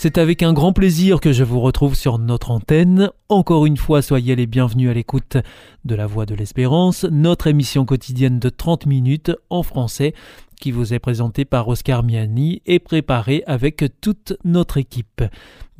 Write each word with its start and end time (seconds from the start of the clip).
C'est 0.00 0.16
avec 0.16 0.44
un 0.44 0.52
grand 0.52 0.72
plaisir 0.72 1.18
que 1.18 1.32
je 1.32 1.42
vous 1.42 1.58
retrouve 1.58 1.96
sur 1.96 2.20
notre 2.20 2.52
antenne. 2.52 3.10
Encore 3.28 3.66
une 3.66 3.76
fois, 3.76 4.00
soyez 4.00 4.36
les 4.36 4.46
bienvenus 4.46 4.88
à 4.88 4.94
l'écoute 4.94 5.38
de 5.84 5.94
La 5.96 6.06
Voix 6.06 6.24
de 6.24 6.36
l'Espérance, 6.36 7.02
notre 7.10 7.48
émission 7.48 7.84
quotidienne 7.84 8.38
de 8.38 8.48
30 8.48 8.86
minutes 8.86 9.32
en 9.50 9.64
français 9.64 10.14
qui 10.60 10.70
vous 10.70 10.94
est 10.94 11.00
présentée 11.00 11.44
par 11.44 11.66
Oscar 11.66 12.04
Miani 12.04 12.62
et 12.64 12.78
préparée 12.78 13.42
avec 13.48 13.84
toute 14.00 14.34
notre 14.44 14.76
équipe. 14.76 15.24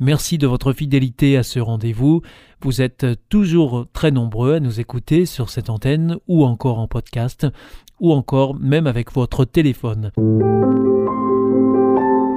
Merci 0.01 0.37
de 0.37 0.47
votre 0.47 0.73
fidélité 0.73 1.37
à 1.37 1.43
ce 1.43 1.61
rendez-vous. 1.61 2.21
Vous 2.61 2.81
êtes 2.81 3.05
toujours 3.29 3.85
très 3.93 4.11
nombreux 4.11 4.55
à 4.55 4.59
nous 4.59 4.81
écouter 4.81 5.25
sur 5.25 5.49
cette 5.49 5.69
antenne 5.69 6.17
ou 6.27 6.43
encore 6.43 6.79
en 6.79 6.89
podcast 6.89 7.47
ou 8.01 8.11
encore 8.11 8.53
même 8.53 8.85
avec 8.85 9.13
votre 9.13 9.45
téléphone. 9.45 10.11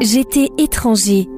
J'étais 0.05 0.49
étranger. 0.59 1.29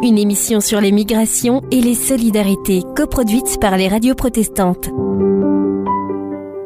Une 0.00 0.16
émission 0.16 0.60
sur 0.60 0.80
les 0.80 0.92
migrations 0.92 1.60
et 1.72 1.80
les 1.80 1.96
solidarités, 1.96 2.84
coproduite 2.96 3.58
par 3.60 3.76
les 3.76 3.88
radios 3.88 4.14
protestantes. 4.14 4.90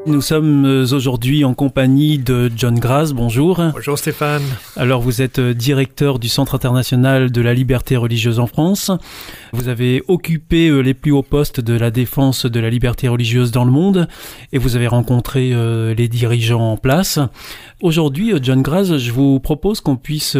Nous 0.05 0.21
sommes 0.21 0.65
euh, 0.65 0.85
aujourd'hui 0.93 1.45
en 1.45 1.55
compagnie 1.55 2.19
de 2.19 2.51
John 2.57 2.77
Graz. 2.77 3.13
Bonjour. 3.15 3.63
Bonjour 3.73 3.97
Stéphane. 3.97 4.43
Alors 4.77 5.01
vous 5.01 5.23
êtes 5.23 5.39
euh, 5.39 5.55
directeur 5.55 6.19
du 6.19 6.29
Centre 6.29 6.57
international 6.57 7.31
de 7.31 7.41
la 7.41 7.55
liberté 7.55 7.97
religieuse 7.97 8.41
en 8.41 8.49
France. 8.49 8.91
Vous 9.53 9.69
avez 9.69 10.03
occupé 10.09 10.67
euh, 10.69 10.81
les 10.81 10.95
plus 10.95 11.13
hauts 11.13 11.23
postes 11.23 11.61
de 11.61 11.75
la 11.75 11.93
défense 11.93 12.47
de 12.47 12.59
la 12.59 12.69
liberté 12.69 13.07
religieuse 13.07 13.53
dans 13.53 13.65
le 13.65 13.71
monde 13.71 14.09
et 14.53 14.59
vous 14.59 14.75
avez 14.75 14.89
rencontré 14.89 15.53
les 15.95 16.09
dirigeants 16.09 16.73
en 16.73 16.77
place. 16.77 17.21
Aujourd'hui, 17.81 18.33
John 18.43 18.63
Graz, 18.63 18.97
je 18.99 19.13
vous 19.13 19.39
propose 19.39 19.81
qu'on 19.81 19.97
puisse 19.97 20.37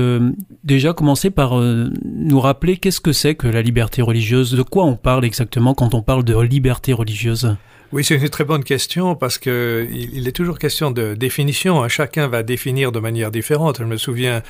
déjà 0.65 0.93
commencer 0.93 1.31
par 1.31 1.59
nous 1.61 2.41
rappeler 2.41 2.77
qu'est-ce 2.77 3.01
que 3.01 3.13
c'est 3.13 3.35
que 3.35 3.47
la 3.47 3.63
liberté 3.63 4.03
religieuse, 4.03 4.53
de 4.53 4.63
quoi 4.63 4.85
on 4.85 4.97
parle 4.97 5.25
exactement 5.25 5.75
quand 5.75 5.95
on 5.95 6.03
parle 6.03 6.25
de 6.25 6.39
liberté 6.41 6.93
religieuse? 6.93 7.57
Oui, 7.93 8.05
c'est 8.05 8.15
une 8.15 8.29
très 8.31 8.45
bonne 8.45 8.65
question 8.65 9.15
parce 9.15 9.37
que 9.37 9.87
il 9.93 10.27
est 10.27 10.33
toujours 10.33 10.59
question 10.59 10.91
de 10.91 11.15
définition. 11.15 11.83
Hein. 11.83 11.89
Chacun 11.89 12.27
va 12.27 12.43
définir 12.43 12.91
de 12.91 12.99
manière 13.01 13.31
différente. 13.31 13.81
Je 13.81 13.85
me 13.85 13.99
souviens 13.99 14.43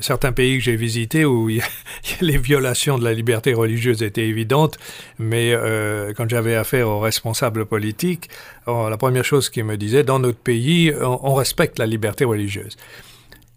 certains 0.00 0.32
pays 0.32 0.58
que 0.58 0.64
j'ai 0.64 0.74
visités 0.74 1.24
où 1.24 1.48
les 2.20 2.38
violations 2.38 2.98
de 2.98 3.04
la 3.04 3.14
liberté 3.14 3.54
religieuse 3.54 4.02
étaient 4.02 4.26
évidentes, 4.26 4.78
mais 5.20 5.52
euh, 5.52 6.12
quand 6.12 6.28
j'avais 6.28 6.56
affaire 6.56 6.88
aux 6.88 6.98
responsables 6.98 7.66
politiques, 7.66 8.30
la 8.66 8.96
première 8.96 9.24
chose 9.24 9.48
qu'ils 9.48 9.64
me 9.64 9.76
disaient, 9.76 10.02
dans 10.02 10.18
notre 10.18 10.38
pays, 10.38 10.92
on, 11.00 11.34
respecte 11.34 11.78
la 11.78 11.86
liberté 11.86 12.24
religieuse 12.24 12.76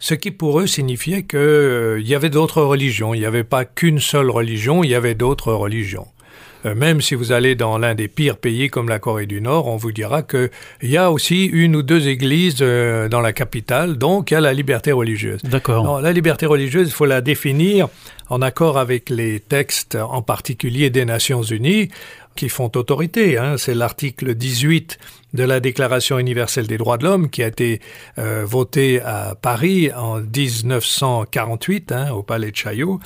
ce 0.04 0.16
qui 0.16 0.32
pour 0.32 0.60
eux 0.60 0.66
signifiait 0.66 1.24
qu'il 1.24 1.38
euh, 1.38 2.02
y 2.02 2.16
avait 2.16 2.32
d'autres 2.32 2.64
religions, 2.64 3.14
il 3.14 3.20
n'y 3.20 3.26
avait 3.26 3.44
pas 3.44 3.66
qu'une 3.66 4.00
seule 4.00 4.32
religion, 4.32 4.84
il 4.84 4.90
y 4.90 4.96
avait 4.96 5.14
d'autres 5.14 5.54
religions. 5.54 6.08
Euh, 6.66 6.76
même 6.76 7.02
si 7.02 7.16
vous 7.16 7.32
allez 7.32 7.56
dans 7.56 7.78
l'un 7.78 7.96
des 7.96 8.08
pires 8.08 8.38
pays 8.38 8.70
comme 8.70 8.90
la 8.90 9.00
Corée 9.00 9.26
du 9.26 9.42
Nord, 9.42 9.68
on 9.68 9.78
vous 9.78 9.92
dira 9.92 10.24
qu'il 10.24 10.50
y 10.84 10.98
a 10.98 11.12
aussi 11.12 11.46
une 11.46 11.76
ou 11.76 11.84
deux 11.84 12.08
églises 12.08 12.58
euh, 12.62 13.10
dans 13.10 13.22
la 13.22 13.34
capitale, 13.34 13.98
donc 13.98 14.32
il 14.32 14.36
y 14.36 14.38
a 14.38 14.42
la 14.42 14.54
liberté 14.54 14.92
religieuse. 14.92 15.42
D'accord. 15.44 16.02
La 16.02 16.12
liberté 16.12 16.46
religieuse, 16.46 16.88
il 16.88 16.94
faut 16.94 17.06
la 17.06 17.22
définir 17.22 17.88
en 18.30 18.42
accord 18.42 18.78
avec 18.78 19.10
les 19.10 19.40
textes, 19.40 19.96
en 19.96 20.22
particulier 20.22 20.90
des 20.90 21.04
Nations 21.04 21.44
Unies, 21.44 21.90
qui 22.36 22.50
font 22.50 22.72
autorité. 22.76 23.38
Hein. 23.38 23.58
C'est 23.58 23.74
l'article 23.74 24.36
18 24.36 24.98
de 25.34 25.44
la 25.44 25.60
Déclaration 25.60 26.18
universelle 26.18 26.68
des 26.68 26.78
droits 26.78 26.98
de 26.98 27.04
l'homme 27.04 27.30
qui 27.30 27.44
a 27.44 27.48
été 27.48 27.82
euh, 28.18 28.46
voté 28.46 29.02
à 29.02 29.36
Paris 29.40 29.92
en 29.94 30.20
1948 30.20 31.92
hein, 31.92 32.12
au 32.12 32.24
Palais 32.24 32.52
de 32.52 32.56
Chaillot 32.56 33.00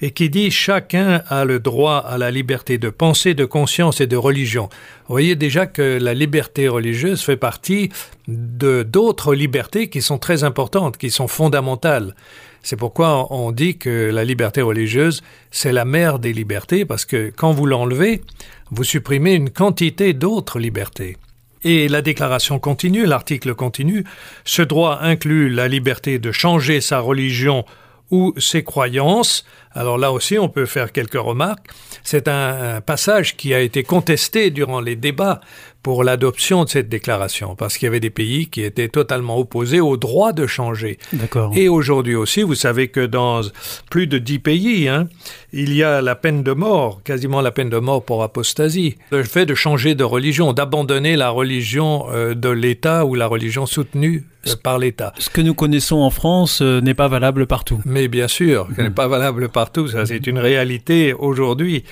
et 0.00 0.10
qui 0.10 0.30
dit 0.30 0.50
chacun 0.50 1.22
a 1.28 1.44
le 1.44 1.58
droit 1.58 1.98
à 1.98 2.18
la 2.18 2.30
liberté 2.30 2.78
de 2.78 2.90
pensée, 2.90 3.34
de 3.34 3.44
conscience 3.44 4.00
et 4.00 4.06
de 4.06 4.16
religion. 4.16 4.68
Vous 5.08 5.14
voyez 5.14 5.36
déjà 5.36 5.66
que 5.66 5.98
la 6.00 6.14
liberté 6.14 6.68
religieuse 6.68 7.22
fait 7.22 7.36
partie 7.36 7.90
de 8.28 8.82
d'autres 8.82 9.34
libertés 9.34 9.88
qui 9.88 10.02
sont 10.02 10.18
très 10.18 10.44
importantes, 10.44 10.96
qui 10.96 11.10
sont 11.10 11.28
fondamentales. 11.28 12.14
C'est 12.62 12.76
pourquoi 12.76 13.30
on 13.30 13.52
dit 13.52 13.76
que 13.76 14.10
la 14.10 14.24
liberté 14.24 14.62
religieuse, 14.62 15.22
c'est 15.50 15.72
la 15.72 15.84
mère 15.84 16.18
des 16.18 16.32
libertés, 16.32 16.86
parce 16.86 17.04
que 17.04 17.30
quand 17.36 17.52
vous 17.52 17.66
l'enlevez, 17.66 18.22
vous 18.70 18.84
supprimez 18.84 19.34
une 19.34 19.50
quantité 19.50 20.14
d'autres 20.14 20.58
libertés. 20.58 21.18
Et 21.62 21.88
la 21.88 22.00
déclaration 22.00 22.58
continue, 22.58 23.04
l'article 23.04 23.54
continue, 23.54 24.04
ce 24.44 24.62
droit 24.62 24.98
inclut 25.02 25.50
la 25.50 25.68
liberté 25.68 26.18
de 26.18 26.32
changer 26.32 26.80
sa 26.80 27.00
religion 27.00 27.64
ou 28.10 28.34
ses 28.38 28.62
croyances. 28.62 29.44
Alors 29.72 29.98
là 29.98 30.12
aussi, 30.12 30.38
on 30.38 30.48
peut 30.48 30.66
faire 30.66 30.92
quelques 30.92 31.14
remarques. 31.14 31.66
C'est 32.02 32.28
un, 32.28 32.80
passage 32.80 33.36
qui 33.36 33.54
a 33.54 33.60
été 33.60 33.82
contesté 33.82 34.50
durant 34.50 34.80
les 34.80 34.94
débats 34.94 35.40
pour 35.82 36.04
l'adoption 36.04 36.64
de 36.64 36.68
cette 36.68 36.88
déclaration, 36.88 37.56
parce 37.56 37.76
qu'il 37.76 37.86
y 37.86 37.88
avait 37.88 38.00
des 38.00 38.10
pays 38.10 38.46
qui 38.46 38.62
étaient 38.62 38.88
totalement 38.88 39.36
opposés 39.38 39.80
au 39.80 39.96
droit 39.96 40.32
de 40.32 40.46
changer. 40.46 40.98
D'accord. 41.12 41.52
Et 41.54 41.68
aujourd'hui 41.68 42.14
aussi, 42.14 42.42
vous 42.42 42.54
savez 42.54 42.88
que 42.88 43.04
dans 43.04 43.42
plus 43.90 44.06
de 44.06 44.18
dix 44.18 44.38
pays, 44.38 44.88
hein, 44.88 45.08
il 45.56 45.72
y 45.72 45.84
a 45.84 46.02
la 46.02 46.16
peine 46.16 46.42
de 46.42 46.50
mort, 46.50 47.00
quasiment 47.04 47.40
la 47.40 47.52
peine 47.52 47.70
de 47.70 47.78
mort 47.78 48.04
pour 48.04 48.24
apostasie. 48.24 48.96
Le 49.12 49.22
fait 49.22 49.46
de 49.46 49.54
changer 49.54 49.94
de 49.94 50.02
religion, 50.02 50.52
d'abandonner 50.52 51.14
la 51.14 51.30
religion 51.30 52.06
euh, 52.10 52.34
de 52.34 52.48
l'État 52.48 53.06
ou 53.06 53.14
la 53.14 53.28
religion 53.28 53.64
soutenue 53.64 54.24
euh, 54.48 54.54
par 54.60 54.80
l'État. 54.80 55.12
Ce 55.18 55.30
que 55.30 55.40
nous 55.40 55.54
connaissons 55.54 55.98
en 55.98 56.10
France 56.10 56.60
euh, 56.60 56.80
n'est 56.80 56.94
pas 56.94 57.06
valable 57.06 57.46
partout. 57.46 57.80
Mais 57.84 58.08
bien 58.08 58.26
sûr, 58.26 58.66
ce 58.76 58.82
n'est 58.82 58.90
pas 58.90 59.06
valable 59.06 59.48
partout, 59.48 59.86
ça 59.86 60.04
c'est 60.06 60.26
une 60.26 60.40
réalité 60.40 61.12
aujourd'hui. 61.12 61.84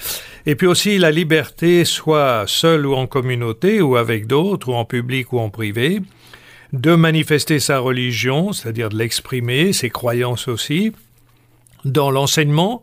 Et 0.44 0.56
puis 0.56 0.66
aussi 0.66 0.98
la 0.98 1.12
liberté, 1.12 1.84
soit 1.84 2.42
seule 2.48 2.84
ou 2.84 2.94
en 2.94 3.06
communauté, 3.06 3.80
ou 3.80 3.94
avec 3.94 4.26
d'autres, 4.26 4.70
ou 4.70 4.74
en 4.74 4.84
public 4.84 5.32
ou 5.32 5.38
en 5.38 5.50
privé, 5.50 6.00
de 6.72 6.96
manifester 6.96 7.60
sa 7.60 7.78
religion, 7.78 8.52
c'est-à-dire 8.52 8.88
de 8.88 8.96
l'exprimer, 8.96 9.72
ses 9.72 9.90
croyances 9.90 10.48
aussi, 10.48 10.92
dans 11.84 12.10
l'enseignement, 12.10 12.82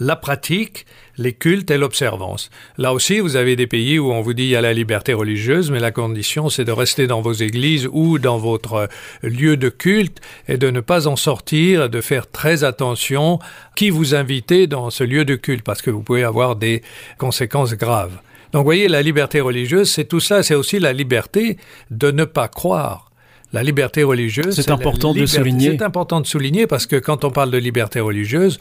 la 0.00 0.16
pratique, 0.16 0.86
les 1.18 1.34
cultes 1.34 1.70
et 1.70 1.76
l'observance. 1.76 2.50
Là 2.78 2.94
aussi, 2.94 3.20
vous 3.20 3.36
avez 3.36 3.54
des 3.54 3.66
pays 3.66 3.98
où 3.98 4.10
on 4.10 4.22
vous 4.22 4.32
dit 4.32 4.44
il 4.44 4.48
y 4.48 4.56
a 4.56 4.62
la 4.62 4.72
liberté 4.72 5.12
religieuse, 5.12 5.70
mais 5.70 5.78
la 5.78 5.90
condition 5.90 6.48
c'est 6.48 6.64
de 6.64 6.72
rester 6.72 7.06
dans 7.06 7.20
vos 7.20 7.34
églises 7.34 7.86
ou 7.92 8.18
dans 8.18 8.38
votre 8.38 8.88
lieu 9.22 9.58
de 9.58 9.68
culte 9.68 10.18
et 10.48 10.56
de 10.56 10.70
ne 10.70 10.80
pas 10.80 11.06
en 11.06 11.16
sortir, 11.16 11.90
de 11.90 12.00
faire 12.00 12.30
très 12.30 12.64
attention 12.64 13.38
qui 13.76 13.90
vous 13.90 14.14
invitez 14.14 14.66
dans 14.66 14.88
ce 14.88 15.04
lieu 15.04 15.26
de 15.26 15.34
culte 15.34 15.62
parce 15.62 15.82
que 15.82 15.90
vous 15.90 16.02
pouvez 16.02 16.24
avoir 16.24 16.56
des 16.56 16.82
conséquences 17.18 17.74
graves. 17.74 18.18
Donc, 18.52 18.64
voyez, 18.64 18.88
la 18.88 19.02
liberté 19.02 19.40
religieuse, 19.40 19.90
c'est 19.90 20.06
tout 20.06 20.18
ça, 20.18 20.42
c'est 20.42 20.56
aussi 20.56 20.80
la 20.80 20.92
liberté 20.92 21.56
de 21.90 22.10
ne 22.10 22.24
pas 22.24 22.48
croire 22.48 23.09
la 23.52 23.62
liberté 23.62 24.02
religieuse. 24.02 24.54
C'est 24.54 24.70
important 24.70 25.12
de 25.12 25.26
souligner. 25.26 25.76
C'est 25.78 25.84
important 25.84 26.20
de 26.20 26.26
souligner 26.26 26.66
parce 26.66 26.86
que 26.86 26.96
quand 26.96 27.24
on 27.24 27.30
parle 27.30 27.50
de 27.50 27.58
liberté 27.58 28.00
religieuse, 28.00 28.58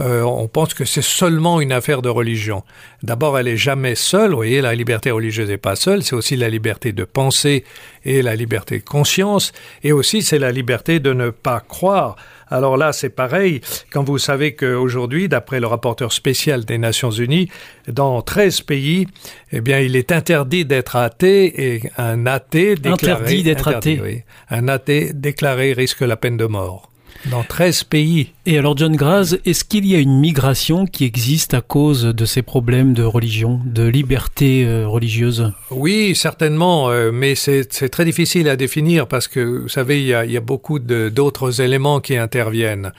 euh, 0.00 0.22
on 0.22 0.48
pense 0.48 0.74
que 0.74 0.84
c'est 0.84 1.02
seulement 1.02 1.60
une 1.60 1.70
affaire 1.70 2.02
de 2.02 2.08
religion. 2.08 2.64
D'abord, 3.02 3.38
elle 3.38 3.48
est 3.48 3.56
jamais 3.56 3.94
seule. 3.94 4.30
Vous 4.30 4.36
voyez, 4.36 4.60
la 4.60 4.74
liberté 4.74 5.10
religieuse 5.10 5.48
n'est 5.48 5.58
pas 5.58 5.76
seule. 5.76 6.02
C'est 6.02 6.16
aussi 6.16 6.36
la 6.36 6.48
liberté 6.48 6.92
de 6.92 7.04
penser 7.04 7.64
et 8.04 8.22
la 8.22 8.34
liberté 8.34 8.78
de 8.78 8.84
conscience. 8.84 9.52
Et 9.84 9.92
aussi, 9.92 10.22
c'est 10.22 10.38
la 10.38 10.50
liberté 10.50 10.98
de 10.98 11.12
ne 11.12 11.30
pas 11.30 11.60
croire. 11.60 12.16
Alors 12.52 12.76
là, 12.76 12.92
c'est 12.92 13.08
pareil. 13.08 13.62
Quand 13.90 14.04
vous 14.04 14.18
savez 14.18 14.54
qu'aujourd'hui, 14.54 15.28
d'après 15.28 15.58
le 15.58 15.66
rapporteur 15.66 16.12
spécial 16.12 16.66
des 16.66 16.76
Nations 16.76 17.10
Unies, 17.10 17.48
dans 17.88 18.20
13 18.20 18.60
pays, 18.60 19.08
eh 19.52 19.62
bien, 19.62 19.80
il 19.80 19.96
est 19.96 20.12
interdit 20.12 20.66
d'être 20.66 20.96
athée 20.96 21.74
et 21.74 21.90
un 21.96 22.26
athée 22.26 22.74
déclaré... 22.74 23.12
Interdit 23.12 23.42
d'être 23.42 23.68
athée. 23.68 24.24
Un 24.50 24.68
athée 24.68 25.12
déclaré 25.14 25.72
risque 25.72 26.02
la 26.02 26.16
peine 26.16 26.36
de 26.36 26.44
mort 26.46 26.91
dans 27.30 27.42
13 27.42 27.84
pays. 27.84 28.32
Et 28.46 28.58
alors, 28.58 28.76
John 28.76 28.96
Graz, 28.96 29.36
est-ce 29.44 29.64
qu'il 29.64 29.86
y 29.86 29.94
a 29.94 29.98
une 29.98 30.18
migration 30.18 30.86
qui 30.86 31.04
existe 31.04 31.54
à 31.54 31.60
cause 31.60 32.04
de 32.04 32.24
ces 32.24 32.42
problèmes 32.42 32.92
de 32.94 33.04
religion, 33.04 33.60
de 33.64 33.86
liberté 33.86 34.64
euh, 34.66 34.86
religieuse? 34.88 35.52
Oui, 35.70 36.14
certainement, 36.14 36.90
euh, 36.90 37.10
mais 37.12 37.34
c'est 37.34 37.64
très 37.88 38.04
difficile 38.04 38.48
à 38.48 38.56
définir 38.56 39.06
parce 39.06 39.28
que, 39.28 39.62
vous 39.62 39.68
savez, 39.68 40.00
il 40.00 40.06
y 40.06 40.14
a, 40.14 40.24
il 40.24 40.32
y 40.32 40.36
a 40.36 40.40
beaucoup 40.40 40.78
d'autres 40.78 41.60
éléments 41.60 42.00
qui 42.00 42.16
interviennent. 42.16 42.92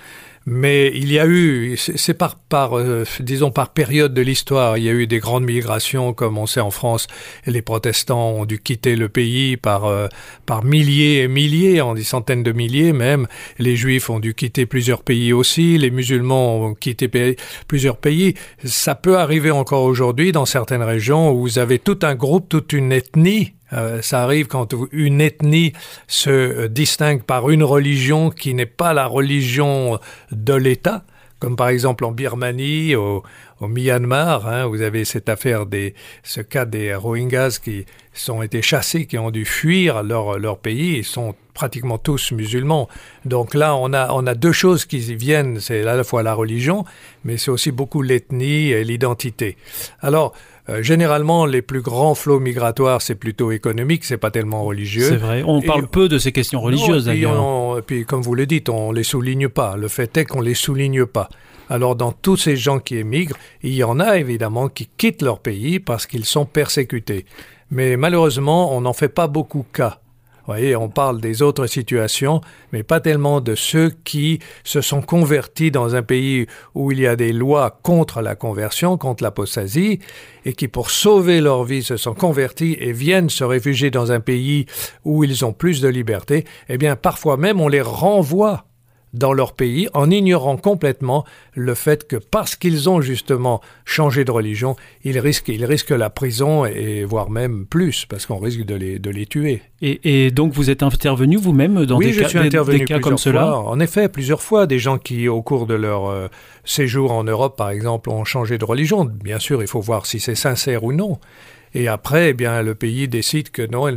Mais 0.45 0.91
il 0.93 1.11
y 1.11 1.19
a 1.19 1.25
eu, 1.25 1.77
c'est 1.77 2.13
par, 2.13 2.35
par 2.35 2.77
euh, 2.77 3.05
disons 3.21 3.49
par 3.51 3.71
période 3.71 4.13
de 4.13 4.21
l'histoire, 4.21 4.77
il 4.77 4.83
y 4.83 4.89
a 4.89 4.91
eu 4.91 5.07
des 5.07 5.19
grandes 5.19 5.45
migrations, 5.45 6.13
comme 6.13 6.37
on 6.37 6.45
sait 6.47 6.59
en 6.59 6.71
France, 6.71 7.07
les 7.45 7.61
protestants 7.61 8.31
ont 8.31 8.45
dû 8.45 8.59
quitter 8.59 8.97
le 8.97 9.07
pays 9.07 9.55
par, 9.55 9.85
euh, 9.85 10.07
par 10.45 10.65
milliers 10.65 11.21
et 11.21 11.27
milliers, 11.29 11.79
en 11.79 11.93
des 11.93 12.03
centaines 12.03 12.43
de 12.43 12.51
milliers 12.51 12.91
même. 12.91 13.27
Les 13.57 13.77
juifs 13.77 14.09
ont 14.09 14.19
dû 14.19 14.33
quitter 14.33 14.65
plusieurs 14.65 15.03
pays 15.03 15.31
aussi, 15.31 15.77
les 15.77 15.91
musulmans 15.91 16.57
ont 16.57 16.73
quitté 16.73 17.09
plusieurs 17.67 17.97
pays. 17.97 18.33
Ça 18.65 18.95
peut 18.95 19.17
arriver 19.17 19.51
encore 19.51 19.83
aujourd'hui 19.83 20.33
dans 20.33 20.45
certaines 20.45 20.83
régions 20.83 21.31
où 21.31 21.39
vous 21.39 21.59
avez 21.59 21.79
tout 21.79 21.99
un 22.01 22.15
groupe, 22.15 22.49
toute 22.49 22.73
une 22.73 22.91
ethnie 22.91 23.53
euh, 23.73 24.01
ça 24.01 24.23
arrive 24.23 24.47
quand 24.47 24.73
une 24.91 25.21
ethnie 25.21 25.73
se 26.07 26.67
distingue 26.67 27.23
par 27.23 27.49
une 27.49 27.63
religion 27.63 28.29
qui 28.29 28.53
n'est 28.53 28.65
pas 28.65 28.93
la 28.93 29.07
religion 29.07 29.99
de 30.31 30.53
l'État, 30.53 31.03
comme 31.39 31.55
par 31.55 31.69
exemple 31.69 32.05
en 32.05 32.11
Birmanie, 32.11 32.95
au, 32.95 33.23
Myanmar, 33.61 34.47
hein, 34.47 34.65
vous 34.65 34.81
avez 34.81 35.05
cette 35.05 35.29
affaire 35.29 35.65
des, 35.65 35.93
ce 36.21 36.41
cas 36.41 36.65
des 36.65 36.93
Rohingyas 36.93 37.59
qui 37.63 37.85
sont 38.13 38.41
été 38.41 38.61
chassés, 38.61 39.05
qui 39.05 39.17
ont 39.17 39.31
dû 39.31 39.45
fuir 39.45 40.03
leur, 40.03 40.37
leur 40.37 40.57
pays, 40.57 40.97
ils 40.97 41.05
sont 41.05 41.33
pratiquement 41.53 41.97
tous 41.97 42.31
musulmans. 42.31 42.89
Donc 43.25 43.53
là, 43.53 43.75
on 43.75 43.93
a, 43.93 44.11
on 44.11 44.27
a 44.27 44.35
deux 44.35 44.51
choses 44.51 44.85
qui 44.85 44.99
viennent, 45.15 45.59
c'est 45.59 45.87
à 45.87 45.95
la 45.95 46.03
fois 46.03 46.23
la 46.23 46.33
religion, 46.33 46.83
mais 47.23 47.37
c'est 47.37 47.51
aussi 47.51 47.71
beaucoup 47.71 48.01
l'ethnie 48.01 48.71
et 48.71 48.83
l'identité. 48.83 49.57
Alors, 50.01 50.33
euh, 50.69 50.81
généralement, 50.81 51.45
les 51.45 51.61
plus 51.61 51.81
grands 51.81 52.15
flots 52.15 52.39
migratoires, 52.39 53.01
c'est 53.01 53.15
plutôt 53.15 53.51
économique, 53.51 54.05
c'est 54.05 54.17
pas 54.17 54.31
tellement 54.31 54.63
religieux. 54.63 55.09
C'est 55.09 55.17
vrai. 55.17 55.43
On 55.45 55.61
parle 55.61 55.87
peu 55.87 56.07
de 56.07 56.17
ces 56.17 56.31
questions 56.31 56.61
religieuses 56.61 57.05
d'ailleurs. 57.05 57.77
Et 57.77 57.81
puis, 57.81 58.05
comme 58.05 58.21
vous 58.21 58.35
le 58.35 58.45
dites, 58.45 58.69
on 58.69 58.91
les 58.91 59.03
souligne 59.03 59.49
pas. 59.49 59.75
Le 59.75 59.87
fait 59.89 60.15
est 60.17 60.25
qu'on 60.25 60.41
les 60.41 60.53
souligne 60.53 61.05
pas. 61.05 61.29
Alors, 61.69 61.95
dans 61.95 62.11
tous 62.11 62.37
ces 62.37 62.55
gens 62.55 62.79
qui 62.79 62.97
émigrent, 62.97 63.37
il 63.61 63.73
y 63.73 63.83
en 63.83 63.99
a 63.99 64.17
évidemment 64.17 64.69
qui 64.69 64.89
quittent 64.97 65.21
leur 65.21 65.39
pays 65.39 65.79
parce 65.79 66.05
qu'ils 66.07 66.25
sont 66.25 66.45
persécutés. 66.45 67.25
Mais 67.71 67.97
malheureusement, 67.97 68.75
on 68.75 68.81
n'en 68.81 68.93
fait 68.93 69.09
pas 69.09 69.27
beaucoup 69.27 69.65
cas. 69.73 69.99
Vous 70.45 70.51
voyez, 70.51 70.75
on 70.75 70.89
parle 70.89 71.21
des 71.21 71.41
autres 71.41 71.67
situations, 71.67 72.41
mais 72.73 72.83
pas 72.83 72.99
tellement 72.99 73.39
de 73.39 73.55
ceux 73.55 73.91
qui 74.03 74.39
se 74.65 74.81
sont 74.81 75.01
convertis 75.01 75.71
dans 75.71 75.95
un 75.95 76.03
pays 76.03 76.47
où 76.75 76.91
il 76.91 76.99
y 76.99 77.07
a 77.07 77.15
des 77.15 77.31
lois 77.31 77.79
contre 77.81 78.21
la 78.21 78.35
conversion, 78.35 78.97
contre 78.97 79.23
l'apostasie, 79.23 79.99
et 80.43 80.51
qui, 80.51 80.67
pour 80.67 80.91
sauver 80.91 81.39
leur 81.39 81.63
vie, 81.63 81.81
se 81.81 81.95
sont 81.95 82.13
convertis 82.13 82.75
et 82.77 82.91
viennent 82.91 83.29
se 83.29 83.45
réfugier 83.45 83.89
dans 83.89 84.11
un 84.11 84.19
pays 84.19 84.65
où 85.05 85.23
ils 85.23 85.45
ont 85.45 85.53
plus 85.53 85.79
de 85.79 85.87
liberté. 85.87 86.43
Eh 86.67 86.77
bien, 86.77 86.97
parfois 86.97 87.37
même, 87.37 87.61
on 87.61 87.69
les 87.69 87.79
renvoie 87.79 88.65
dans 89.13 89.33
leur 89.33 89.53
pays 89.53 89.87
en 89.93 90.09
ignorant 90.09 90.57
complètement 90.57 91.23
le 91.53 91.75
fait 91.75 92.07
que 92.07 92.15
parce 92.15 92.55
qu'ils 92.55 92.89
ont 92.89 93.01
justement 93.01 93.61
changé 93.85 94.25
de 94.25 94.31
religion, 94.31 94.75
ils 95.03 95.19
risquent, 95.19 95.49
ils 95.49 95.65
risquent 95.65 95.91
la 95.91 96.09
prison 96.09 96.65
et, 96.65 97.03
voire 97.03 97.29
même 97.29 97.65
plus 97.65 98.05
parce 98.05 98.25
qu'on 98.25 98.39
risque 98.39 98.63
de 98.65 98.75
les, 98.75 98.99
de 98.99 99.09
les 99.09 99.25
tuer. 99.25 99.61
Et, 99.81 100.31
donc 100.31 100.53
vous 100.53 100.69
êtes 100.69 100.81
intervenu 100.81 101.35
vous-même 101.35 101.85
dans 101.85 101.99
des, 101.99 102.13
je 102.13 102.21
cas, 102.21 102.29
suis 102.29 102.39
intervenu 102.39 102.79
des, 102.79 102.85
cas 102.85 102.99
comme 102.99 103.17
cela 103.17 103.57
En 103.57 103.79
effet, 103.79 104.09
plusieurs 104.09 104.41
fois, 104.41 104.65
des 104.65 104.79
gens 104.79 104.97
qui 104.97 105.27
au 105.27 105.41
cours 105.41 105.67
de 105.67 105.73
leur 105.73 106.09
euh, 106.09 106.27
séjour 106.63 107.11
en 107.11 107.23
Europe, 107.23 107.57
par 107.57 107.69
exemple, 107.69 108.09
ont 108.09 108.23
changé 108.23 108.57
de 108.57 108.65
religion. 108.65 109.05
Bien 109.05 109.39
sûr, 109.39 109.61
il 109.61 109.67
faut 109.67 109.81
voir 109.81 110.05
si 110.05 110.19
c'est 110.19 110.35
sincère 110.35 110.83
ou 110.83 110.93
non. 110.93 111.19
Et 111.75 111.87
après, 111.87 112.29
eh 112.29 112.33
bien, 112.33 112.61
le 112.61 112.75
pays 112.75 113.07
décide 113.07 113.49
que 113.49 113.65
non, 113.65 113.87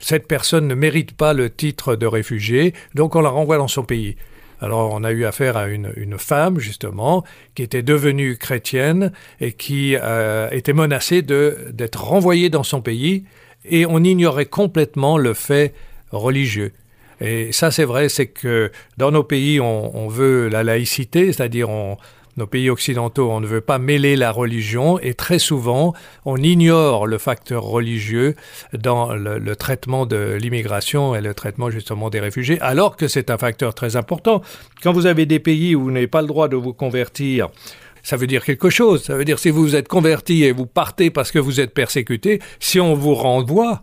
cette 0.00 0.26
personne 0.26 0.66
ne 0.66 0.74
mérite 0.74 1.12
pas 1.12 1.32
le 1.32 1.48
titre 1.48 1.94
de 1.94 2.06
réfugié, 2.06 2.74
donc 2.94 3.14
on 3.14 3.20
la 3.20 3.30
renvoie 3.30 3.56
dans 3.56 3.68
son 3.68 3.84
pays. 3.84 4.16
Alors 4.60 4.92
on 4.92 5.04
a 5.04 5.12
eu 5.12 5.24
affaire 5.24 5.56
à 5.56 5.68
une, 5.68 5.92
une 5.96 6.18
femme, 6.18 6.58
justement, 6.58 7.24
qui 7.54 7.62
était 7.62 7.82
devenue 7.82 8.36
chrétienne 8.36 9.12
et 9.40 9.52
qui 9.52 9.96
euh, 9.96 10.48
était 10.50 10.72
menacée 10.74 11.22
d'être 11.22 12.04
renvoyée 12.04 12.50
dans 12.50 12.62
son 12.62 12.82
pays, 12.82 13.24
et 13.64 13.86
on 13.86 14.02
ignorait 14.04 14.46
complètement 14.46 15.18
le 15.18 15.34
fait 15.34 15.74
religieux. 16.10 16.72
Et 17.22 17.52
ça, 17.52 17.70
c'est 17.70 17.84
vrai, 17.84 18.08
c'est 18.08 18.28
que 18.28 18.70
dans 18.96 19.10
nos 19.10 19.22
pays, 19.22 19.60
on, 19.60 19.94
on 19.96 20.08
veut 20.08 20.48
la 20.48 20.62
laïcité, 20.62 21.32
c'est-à-dire 21.32 21.68
on, 21.68 21.98
nos 22.36 22.46
pays 22.46 22.70
occidentaux, 22.70 23.30
on 23.30 23.40
ne 23.40 23.46
veut 23.46 23.60
pas 23.60 23.78
mêler 23.78 24.16
la 24.16 24.32
religion 24.32 24.98
et 24.98 25.14
très 25.14 25.38
souvent, 25.38 25.94
on 26.24 26.36
ignore 26.36 27.06
le 27.06 27.18
facteur 27.18 27.62
religieux 27.62 28.36
dans 28.72 29.14
le, 29.14 29.56
traitement 29.56 30.06
de 30.06 30.38
l'immigration 30.40 31.14
et 31.14 31.20
le 31.20 31.34
traitement 31.34 31.70
justement 31.70 32.10
des 32.10 32.20
réfugiés, 32.20 32.60
alors 32.60 32.96
que 32.96 33.08
c'est 33.08 33.30
un 33.30 33.38
facteur 33.38 33.74
très 33.74 33.96
important. 33.96 34.42
Quand 34.82 34.92
vous 34.92 35.06
avez 35.06 35.26
des 35.26 35.40
pays 35.40 35.74
où 35.74 35.82
vous 35.84 35.90
n'avez 35.90 36.06
pas 36.06 36.22
le 36.22 36.28
droit 36.28 36.48
de 36.48 36.56
vous 36.56 36.72
convertir, 36.72 37.48
ça 38.02 38.16
veut 38.16 38.26
dire 38.26 38.44
quelque 38.44 38.70
chose. 38.70 39.02
Ça 39.02 39.16
veut 39.16 39.24
dire 39.24 39.38
si 39.38 39.50
vous 39.50 39.62
vous 39.62 39.76
êtes 39.76 39.88
converti 39.88 40.44
et 40.44 40.52
vous 40.52 40.66
partez 40.66 41.10
parce 41.10 41.30
que 41.30 41.38
vous 41.38 41.60
êtes 41.60 41.74
persécuté, 41.74 42.40
si 42.58 42.80
on 42.80 42.94
vous 42.94 43.14
renvoie, 43.14 43.82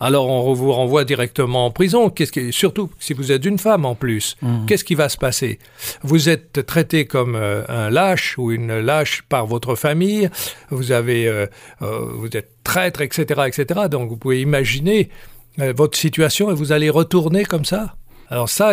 alors 0.00 0.28
on 0.28 0.52
vous 0.52 0.72
renvoie 0.72 1.04
directement 1.04 1.66
en 1.66 1.70
prison. 1.70 2.10
Qu'est-ce 2.10 2.32
qui, 2.32 2.52
surtout 2.52 2.90
si 2.98 3.12
vous 3.12 3.32
êtes 3.32 3.44
une 3.44 3.58
femme 3.58 3.84
en 3.84 3.94
plus, 3.94 4.36
mmh. 4.42 4.66
qu'est-ce 4.66 4.84
qui 4.84 4.94
va 4.94 5.08
se 5.08 5.16
passer? 5.16 5.58
Vous 6.02 6.28
êtes 6.28 6.64
traité 6.66 7.06
comme 7.06 7.34
euh, 7.34 7.62
un 7.68 7.90
lâche 7.90 8.38
ou 8.38 8.52
une 8.52 8.78
lâche 8.78 9.22
par 9.28 9.46
votre 9.46 9.74
famille. 9.74 10.30
Vous 10.70 10.92
avez, 10.92 11.26
euh, 11.26 11.46
euh, 11.82 12.00
vous 12.14 12.28
êtes 12.36 12.50
traître, 12.64 13.00
etc., 13.00 13.42
etc. 13.46 13.80
Donc 13.90 14.08
vous 14.08 14.16
pouvez 14.16 14.40
imaginer 14.40 15.08
votre 15.56 15.98
situation 15.98 16.52
et 16.52 16.54
vous 16.54 16.70
allez 16.70 16.88
retourner 16.88 17.44
comme 17.44 17.64
ça? 17.64 17.96
Alors 18.30 18.48
ça, 18.48 18.72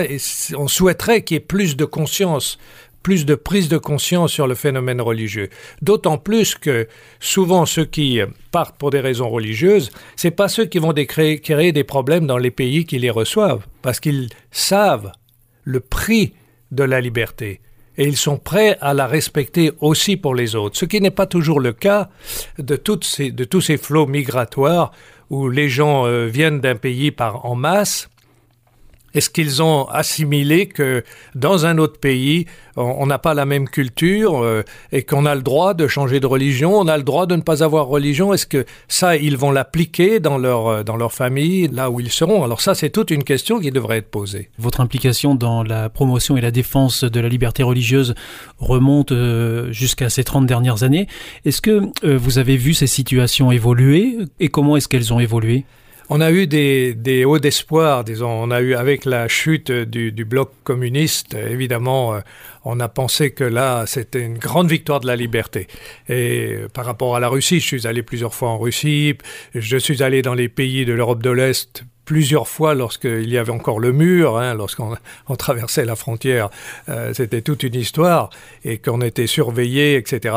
on 0.56 0.68
souhaiterait 0.68 1.24
qu'il 1.24 1.36
y 1.36 1.38
ait 1.38 1.40
plus 1.40 1.76
de 1.76 1.86
conscience 1.86 2.60
plus 3.06 3.28
de 3.28 3.36
prise 3.36 3.70
de 3.70 3.78
conscience 3.78 4.32
sur 4.32 4.48
le 4.48 4.56
phénomène 4.56 5.00
religieux. 5.00 5.50
D'autant 5.84 6.18
plus 6.18 6.56
que 6.56 6.88
souvent 7.20 7.68
ceux 7.68 7.86
qui 7.86 8.20
partent 8.50 8.80
pour 8.80 8.90
des 8.90 9.00
raisons 9.00 9.30
religieuses, 9.30 9.92
c'est 10.16 10.32
pas 10.32 10.48
ceux 10.48 10.66
qui 10.66 10.80
vont 10.80 10.92
créer, 10.92 11.72
des 11.72 11.84
problèmes 11.84 12.26
dans 12.26 12.40
les 12.40 12.50
pays 12.50 12.84
qui 12.84 12.98
les 12.98 13.12
reçoivent, 13.12 13.68
parce 13.84 14.00
qu'ils 14.00 14.30
savent 14.50 15.12
le 15.66 15.82
prix 15.82 16.34
de 16.72 16.84
la 16.84 17.00
liberté 17.00 17.62
et 17.96 18.06
ils 18.06 18.18
sont 18.18 18.38
prêts 18.38 18.76
à 18.82 18.96
la 18.96 19.06
respecter 19.06 19.72
aussi 19.82 20.18
pour 20.18 20.34
les 20.34 20.56
autres, 20.56 20.76
ce 20.76 20.86
qui 20.86 21.00
n'est 21.00 21.12
pas 21.12 21.28
toujours 21.28 21.60
le 21.60 21.74
cas 21.74 22.10
de 22.58 22.76
tous 22.76 23.04
ces 23.62 23.78
flots 23.78 24.08
migratoires 24.08 24.92
où 25.30 25.48
les 25.48 25.70
gens 25.70 26.08
euh, 26.08 26.26
viennent 26.26 26.60
d'un 26.60 26.76
pays 26.76 27.12
par 27.12 27.46
en 27.46 27.54
masse 27.54 28.10
est-ce 29.16 29.30
qu'ils 29.30 29.64
ont 29.64 29.86
assimilé 29.86 30.68
que 30.68 31.04
dans 31.34 31.66
un 31.66 31.78
autre 31.78 32.00
pays, 32.00 32.46
on 32.76 33.06
n'a 33.06 33.18
pas 33.18 33.34
la 33.34 33.46
même 33.46 33.70
culture 33.70 34.44
euh, 34.44 34.64
et 34.92 35.04
qu'on 35.04 35.26
a 35.26 35.34
le 35.34 35.42
droit 35.42 35.74
de 35.74 35.88
changer 35.88 36.20
de 36.20 36.28
religion, 36.28 36.78
on 36.78 36.88
a 36.90 36.98
le 36.98 37.04
droit 37.04 37.26
de 37.26 37.38
ne 37.38 37.42
pas 37.42 37.64
avoir 37.64 37.88
religion? 37.88 38.34
Est-ce 38.34 38.46
que 38.46 38.66
ça, 38.90 39.16
ils 39.16 39.38
vont 39.38 39.52
l'appliquer 39.52 40.20
dans 40.20 40.38
leur, 40.38 40.68
euh, 40.68 40.84
dans 40.84 40.98
leur 40.98 41.14
famille, 41.14 41.70
là 41.70 41.90
où 41.90 42.02
ils 42.02 42.12
seront? 42.12 42.44
Alors 42.44 42.60
ça, 42.60 42.76
c'est 42.76 42.90
toute 42.90 43.10
une 43.10 43.24
question 43.24 43.62
qui 43.62 43.72
devrait 43.72 44.00
être 44.00 44.12
posée. 44.12 44.50
Votre 44.60 44.82
implication 44.82 45.34
dans 45.34 45.64
la 45.64 45.90
promotion 45.90 46.36
et 46.36 46.42
la 46.42 46.52
défense 46.52 47.06
de 47.06 47.20
la 47.22 47.30
liberté 47.30 47.64
religieuse 47.64 48.16
remonte 48.60 49.14
euh, 49.14 49.72
jusqu'à 49.72 50.10
ces 50.10 50.26
30 50.26 50.46
dernières 50.46 50.84
années. 50.84 51.08
Est-ce 51.46 51.62
que 51.62 51.90
vous 52.04 52.38
avez 52.38 52.58
vu 52.58 52.74
ces 52.74 52.88
situations 52.88 53.52
évoluer 53.52 54.18
et 54.42 54.50
comment 54.50 54.76
est-ce 54.76 54.90
qu'elles 54.90 55.14
ont 55.14 55.20
évolué? 55.20 55.64
On 56.10 56.22
a 56.22 56.32
eu 56.32 56.48
des, 56.48 56.94
des 56.94 57.26
hauts 57.26 57.40
d'espoir, 57.40 58.04
disons. 58.04 58.30
On 58.30 58.52
a 58.52 58.62
eu, 58.62 58.76
avec 58.76 59.06
la 59.06 59.28
chute 59.28 59.72
du, 59.72 60.12
du 60.12 60.26
bloc 60.26 60.52
communiste, 60.64 61.34
évidemment, 61.34 62.16
euh, 62.16 62.20
on 62.64 62.80
a 62.80 62.88
pensé 62.88 63.32
que 63.32 63.44
là, 63.44 63.86
c'était 63.88 64.22
une 64.22 64.38
grande 64.38 64.70
victoire 64.70 65.00
de 65.00 65.08
la 65.08 65.16
liberté. 65.16 65.68
Et 66.08 66.54
euh, 66.54 66.68
par 66.68 66.86
rapport 66.86 67.16
à 67.16 67.20
la 67.20 67.28
Russie, 67.28 67.60
je 67.60 67.66
suis 67.66 67.88
allé 67.88 68.04
plusieurs 68.04 68.34
fois 68.34 68.50
en 68.50 68.58
Russie, 68.58 69.18
je 69.54 69.78
suis 69.78 70.04
allé 70.04 70.22
dans 70.22 70.34
les 70.34 70.50
pays 70.50 70.86
de 70.86 70.94
l'Europe 70.94 71.24
de 71.24 71.32
l'Est 71.32 71.86
plusieurs 72.06 72.48
fois 72.48 72.76
lorsqu'il 72.76 73.30
y 73.30 73.38
avait 73.38 73.52
encore 73.52 73.80
le 73.80 73.92
mur, 73.92 74.38
hein, 74.38 74.54
lorsqu'on 74.54 74.96
on 75.28 75.36
traversait 75.36 75.86
la 75.86 75.96
frontière, 75.96 76.50
euh, 76.88 77.14
c'était 77.14 77.42
toute 77.42 77.64
une 77.64 77.76
histoire, 77.76 78.30
et 78.64 78.78
qu'on 78.78 79.02
était 79.02 79.28
surveillé, 79.28 79.98
etc. 79.98 80.36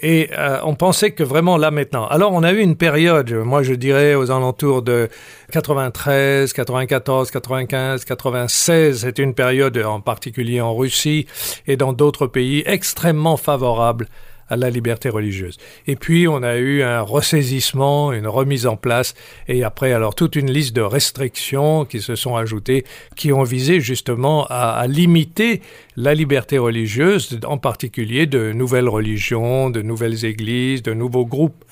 Et 0.00 0.30
euh, 0.38 0.58
on 0.64 0.74
pensait 0.74 1.10
que 1.10 1.22
vraiment 1.22 1.58
là 1.58 1.70
maintenant. 1.70 2.06
Alors 2.06 2.32
on 2.32 2.42
a 2.42 2.52
eu 2.52 2.58
une 2.58 2.76
période, 2.76 3.30
moi 3.32 3.62
je 3.62 3.74
dirais 3.74 4.14
aux 4.14 4.30
alentours 4.30 4.82
de 4.82 5.10
93, 5.52 6.52
94, 6.52 7.30
95, 7.30 8.04
96, 8.06 9.00
c'est 9.00 9.18
une 9.18 9.34
période 9.34 9.76
en 9.76 10.00
particulier 10.00 10.62
en 10.62 10.74
Russie 10.74 11.26
et 11.66 11.76
dans 11.76 11.92
d'autres 11.92 12.26
pays 12.26 12.62
extrêmement 12.64 13.36
favorable 13.36 14.08
à 14.52 14.56
la 14.56 14.68
liberté 14.68 15.08
religieuse. 15.08 15.56
Et 15.86 15.96
puis 15.96 16.28
on 16.28 16.42
a 16.42 16.56
eu 16.56 16.82
un 16.82 17.00
ressaisissement, 17.00 18.12
une 18.12 18.26
remise 18.26 18.66
en 18.66 18.76
place, 18.76 19.14
et 19.48 19.64
après 19.64 19.94
alors 19.94 20.14
toute 20.14 20.36
une 20.36 20.50
liste 20.50 20.76
de 20.76 20.82
restrictions 20.82 21.86
qui 21.86 22.02
se 22.02 22.16
sont 22.16 22.36
ajoutées, 22.36 22.84
qui 23.16 23.32
ont 23.32 23.44
visé 23.44 23.80
justement 23.80 24.46
à, 24.50 24.86
limiter 24.86 25.62
la 25.96 26.12
liberté 26.12 26.58
religieuse, 26.58 27.40
en 27.46 27.56
particulier 27.56 28.26
de 28.26 28.52
nouvelles 28.52 28.90
religions, 28.90 29.70
de 29.70 29.80
nouvelles 29.80 30.26
églises, 30.26 30.82
de 30.82 30.92
nouveaux 30.92 31.24
groupes 31.24 31.64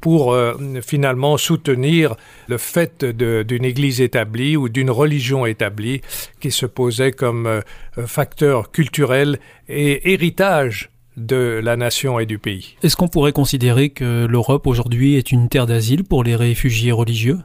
pour 0.00 0.32
euh, 0.32 0.54
finalement 0.82 1.36
soutenir 1.38 2.16
le 2.48 2.58
fait 2.58 3.04
d'une 3.04 3.64
Église 3.64 4.00
établie 4.00 4.56
ou 4.56 4.68
d'une 4.68 4.90
religion 4.90 5.46
établie 5.46 6.00
qui 6.40 6.50
se 6.50 6.66
posait 6.66 7.12
comme 7.12 7.46
euh, 7.46 7.60
facteur 8.06 8.72
culturel 8.72 9.38
et 9.68 10.12
héritage 10.12 10.90
de 11.16 11.60
la 11.62 11.76
nation 11.76 12.18
et 12.18 12.26
du 12.26 12.38
pays. 12.38 12.76
Est-ce 12.82 12.96
qu'on 12.96 13.08
pourrait 13.08 13.32
considérer 13.32 13.90
que 13.90 14.26
l'Europe 14.26 14.66
aujourd'hui 14.66 15.14
est 15.14 15.32
une 15.32 15.48
terre 15.48 15.66
d'asile 15.66 16.04
pour 16.04 16.24
les 16.24 16.36
réfugiés 16.36 16.92
religieux? 16.92 17.38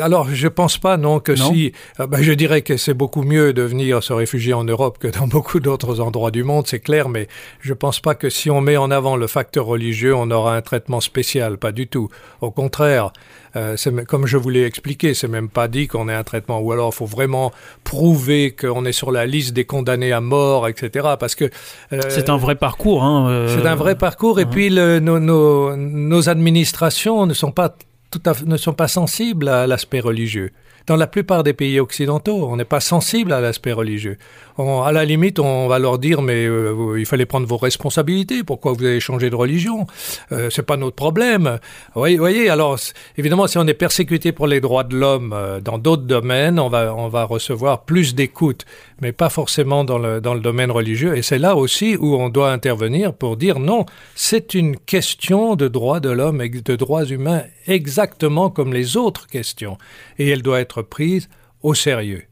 Alors, 0.00 0.28
je 0.32 0.48
pense 0.48 0.78
pas, 0.78 0.96
non, 0.96 1.20
que 1.20 1.36
si. 1.36 1.72
Ah, 1.98 2.06
ben, 2.06 2.20
je 2.20 2.32
dirais 2.32 2.62
que 2.62 2.76
c'est 2.76 2.94
beaucoup 2.94 3.22
mieux 3.22 3.52
de 3.52 3.62
venir 3.62 4.02
se 4.02 4.12
réfugier 4.12 4.52
en 4.52 4.64
Europe 4.64 4.98
que 4.98 5.08
dans 5.08 5.26
beaucoup 5.28 5.60
d'autres 5.60 6.00
endroits 6.00 6.30
du 6.30 6.42
monde, 6.42 6.66
c'est 6.66 6.80
clair, 6.80 7.08
mais 7.08 7.28
je 7.60 7.74
pense 7.74 8.00
pas 8.00 8.14
que 8.14 8.28
si 8.30 8.50
on 8.50 8.60
met 8.60 8.76
en 8.76 8.90
avant 8.90 9.16
le 9.16 9.26
facteur 9.26 9.66
religieux, 9.66 10.14
on 10.14 10.30
aura 10.30 10.56
un 10.56 10.62
traitement 10.62 11.00
spécial, 11.00 11.58
pas 11.58 11.72
du 11.72 11.86
tout. 11.86 12.08
Au 12.40 12.50
contraire, 12.50 13.12
euh, 13.56 13.76
comme 14.06 14.26
je 14.26 14.36
vous 14.36 14.50
l'ai 14.50 14.64
expliqué, 14.64 15.14
c'est 15.14 15.28
même 15.28 15.48
pas 15.48 15.68
dit 15.68 15.86
qu'on 15.86 16.08
ait 16.08 16.14
un 16.14 16.24
traitement, 16.24 16.60
ou 16.60 16.72
alors 16.72 16.90
il 16.92 16.96
faut 16.96 17.06
vraiment 17.06 17.52
prouver 17.84 18.50
qu'on 18.52 18.84
est 18.84 18.92
sur 18.92 19.10
la 19.10 19.26
liste 19.26 19.52
des 19.52 19.64
condamnés 19.64 20.12
à 20.12 20.20
mort, 20.20 20.68
etc. 20.68 21.08
Parce 21.18 21.34
que 21.34 21.46
euh, 21.92 22.00
c'est 22.08 22.28
un 22.28 22.36
vrai 22.36 22.56
parcours. 22.56 23.04
Hein, 23.04 23.28
euh, 23.30 23.56
c'est 23.56 23.66
un 23.66 23.74
vrai 23.74 23.96
parcours, 23.96 24.40
et 24.40 24.42
hein. 24.42 24.48
puis 24.50 24.70
le, 24.70 25.00
nos, 25.00 25.18
nos, 25.18 25.76
nos 25.76 26.28
administrations 26.28 27.26
ne 27.26 27.34
sont 27.34 27.52
pas 27.52 27.74
tout 28.10 28.22
à, 28.26 28.32
ne 28.44 28.56
sont 28.56 28.72
pas 28.72 28.88
sensibles 28.88 29.48
à 29.48 29.66
l'aspect 29.66 30.00
religieux. 30.00 30.52
Dans 30.86 30.96
la 30.96 31.06
plupart 31.06 31.42
des 31.42 31.52
pays 31.52 31.78
occidentaux, 31.80 32.48
on 32.48 32.56
n'est 32.56 32.64
pas 32.64 32.80
sensible 32.80 33.32
à 33.32 33.40
l'aspect 33.40 33.72
religieux. 33.72 34.16
À 34.58 34.90
la 34.92 35.04
limite, 35.04 35.38
on 35.38 35.68
va 35.68 35.78
leur 35.78 35.98
dire 35.98 36.20
mais 36.20 36.44
euh, 36.46 36.98
il 36.98 37.06
fallait 37.06 37.26
prendre 37.26 37.46
vos 37.46 37.56
responsabilités. 37.56 38.42
Pourquoi 38.42 38.72
vous 38.72 38.84
avez 38.84 38.98
changé 38.98 39.30
de 39.30 39.36
religion? 39.36 39.86
Euh, 40.32 40.50
C'est 40.50 40.62
pas 40.62 40.76
notre 40.76 40.96
problème. 40.96 41.58
Vous 41.94 42.16
voyez, 42.16 42.50
alors 42.50 42.76
évidemment, 43.16 43.46
si 43.46 43.58
on 43.58 43.66
est 43.66 43.74
persécuté 43.74 44.32
pour 44.32 44.46
les 44.46 44.60
droits 44.60 44.84
de 44.84 44.96
l'homme 44.96 45.32
euh, 45.32 45.60
dans 45.60 45.78
d'autres 45.78 46.02
domaines, 46.02 46.58
on 46.58 46.68
va 46.68 46.94
on 46.94 47.08
va 47.08 47.24
recevoir 47.24 47.84
plus 47.84 48.14
d'écoute, 48.14 48.64
mais 49.00 49.12
pas 49.12 49.28
forcément 49.28 49.84
dans 49.84 49.98
le 49.98 50.20
dans 50.20 50.34
le 50.34 50.40
domaine 50.40 50.72
religieux. 50.72 51.16
Et 51.16 51.22
c'est 51.22 51.38
là 51.38 51.54
aussi 51.54 51.96
où 51.96 52.16
on 52.16 52.28
doit 52.28 52.50
intervenir 52.50 53.14
pour 53.14 53.36
dire 53.36 53.60
non, 53.60 53.86
c'est 54.16 54.54
une 54.54 54.76
question 54.76 55.54
de 55.54 55.68
droits 55.68 56.00
de 56.00 56.10
l'homme 56.10 56.42
et 56.42 56.48
de 56.48 56.76
droits 56.76 57.04
humains 57.04 57.42
exactement 57.66 58.50
comme 58.50 58.72
les 58.72 58.96
autres 58.96 59.26
questions, 59.28 59.78
et 60.18 60.28
elle 60.28 60.42
doit 60.42 60.60
être 60.60 60.82
prise 60.82 61.28
au 61.62 61.74
sérieux. 61.74 62.24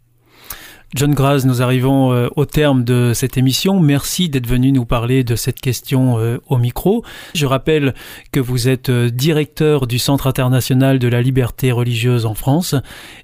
John 0.95 1.15
Graz, 1.15 1.43
nous 1.45 1.63
arrivons 1.63 2.13
euh, 2.13 2.29
au 2.37 2.45
terme 2.45 2.85
de 2.85 3.13
cette 3.13 3.37
émission. 3.37 3.81
Merci 3.81 4.29
d'être 4.29 4.47
venu 4.47 4.71
nous 4.71 4.85
parler 4.85 5.25
de 5.25 5.35
cette 5.35 5.61
question 5.61 6.19
euh, 6.19 6.39
au 6.49 6.59
micro. 6.59 7.05
Je 7.35 7.45
rappelle 7.45 7.95
que 8.31 8.39
vous 8.41 8.69
êtes 8.69 8.89
euh, 8.89 9.11
directeur 9.11 9.87
du 9.87 9.99
Centre 9.99 10.27
international 10.29 10.99
de 10.99 11.09
la 11.09 11.23
liberté 11.23 11.73
religieuse 11.73 12.25
en 12.25 12.35
France 12.35 12.77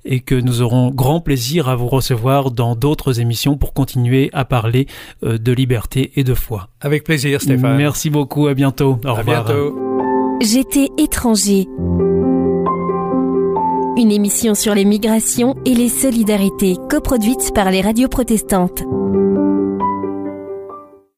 et 0.04 0.21
que 0.21 0.35
nous 0.35 0.61
aurons 0.61 0.90
grand 0.90 1.21
plaisir 1.21 1.69
à 1.69 1.76
vous 1.76 1.88
recevoir 1.88 2.50
dans 2.50 2.75
d'autres 2.75 3.21
émissions 3.21 3.57
pour 3.57 3.73
continuer 3.73 4.31
à 4.33 4.45
parler 4.45 4.87
de 5.23 5.52
liberté 5.52 6.12
et 6.16 6.25
de 6.25 6.35
foi. 6.35 6.69
Avec 6.81 7.04
plaisir, 7.04 7.40
Stéphane. 7.40 7.76
Merci 7.76 8.11
beaucoup. 8.11 8.49
À 8.49 8.54
bientôt. 8.54 8.99
Au 9.04 9.09
à 9.09 9.23
bientôt. 9.23 9.78
J'étais 10.40 10.88
étranger 10.99 11.69
une 13.97 14.11
émission 14.11 14.55
sur 14.55 14.75
les 14.75 14.85
migrations 14.85 15.55
et 15.65 15.75
les 15.75 15.89
solidarités 15.89 16.77
coproduite 16.89 17.53
par 17.55 17.71
les 17.71 17.81
radios 17.81 18.09
protestantes. 18.09 18.83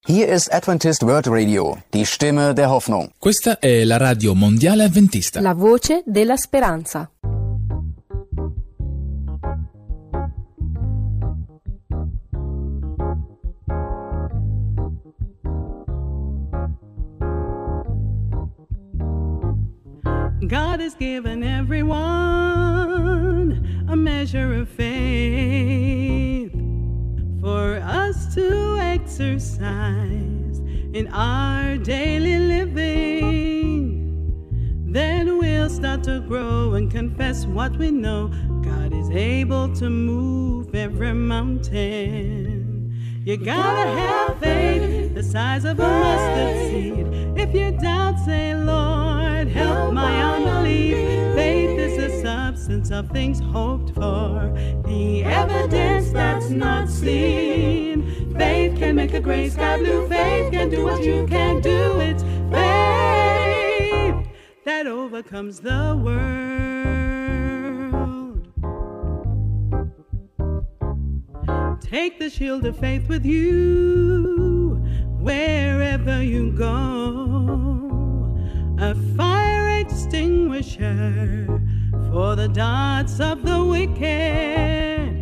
Hier 0.06 0.28
ist 0.28 0.52
Adventist 0.52 1.02
World 1.02 1.28
Radio, 1.28 1.78
die 1.92 2.04
Stimme 2.04 2.52
der 2.52 2.70
Hoffnung. 2.70 3.10
Questa 3.18 3.58
è 3.58 3.84
la 3.84 3.96
radio 3.96 4.34
mondiale 4.34 4.84
adventista. 4.84 5.40
La 5.40 5.54
voce 5.54 6.02
della 6.04 6.36
speranza. 6.36 7.08
In 30.94 31.08
our 31.12 31.76
daily 31.78 32.38
living. 32.38 33.94
Then 34.86 35.38
we'll 35.38 35.68
start 35.68 36.04
to 36.04 36.20
grow 36.20 36.74
and 36.74 36.90
confess 36.90 37.46
what 37.46 37.76
we 37.76 37.90
know. 37.90 38.28
God 38.62 38.92
is 38.94 39.10
able 39.10 39.74
to 39.74 39.90
move 39.90 40.74
every 40.74 41.12
mountain. 41.12 42.64
You 43.24 43.36
gotta 43.38 43.88
have 43.98 44.38
faith 44.38 45.14
the 45.14 45.22
size 45.22 45.64
of 45.64 45.80
a 45.80 45.88
mustard 45.88 46.70
seed. 46.70 47.06
If 47.36 47.54
you 47.54 47.72
doubt, 47.72 48.18
say, 48.24 48.54
Lord, 48.54 49.48
help 49.48 49.92
my 49.94 50.22
unbelief. 50.22 50.94
Faith 51.34 51.78
is 51.78 51.96
the 51.96 52.22
substance 52.22 52.90
of 52.90 53.10
things 53.10 53.40
hoped 53.40 53.94
for, 53.94 54.52
the 54.86 55.24
evidence 55.24 56.10
that's 56.10 56.50
not 56.50 56.88
seen. 56.88 58.23
Faith 58.36 58.76
can 58.78 58.96
make 58.96 59.14
a 59.14 59.20
gray 59.20 59.48
sky 59.48 59.78
blue. 59.78 60.08
Faith 60.08 60.50
can 60.52 60.68
do 60.68 60.84
what 60.84 61.02
you 61.04 61.26
can't 61.26 61.62
do. 61.62 62.00
It's 62.00 62.22
faith 62.50 64.16
that 64.64 64.86
overcomes 64.86 65.60
the 65.60 66.00
world. 66.02 66.34
Take 71.80 72.18
the 72.18 72.28
shield 72.28 72.66
of 72.66 72.76
faith 72.78 73.08
with 73.08 73.24
you 73.24 74.80
wherever 75.20 76.22
you 76.22 76.50
go. 76.52 76.74
A 78.78 78.94
fire 79.16 79.78
extinguisher 79.78 81.46
for 82.10 82.34
the 82.36 82.48
darts 82.48 83.20
of 83.20 83.44
the 83.44 83.64
wicked. 83.64 85.12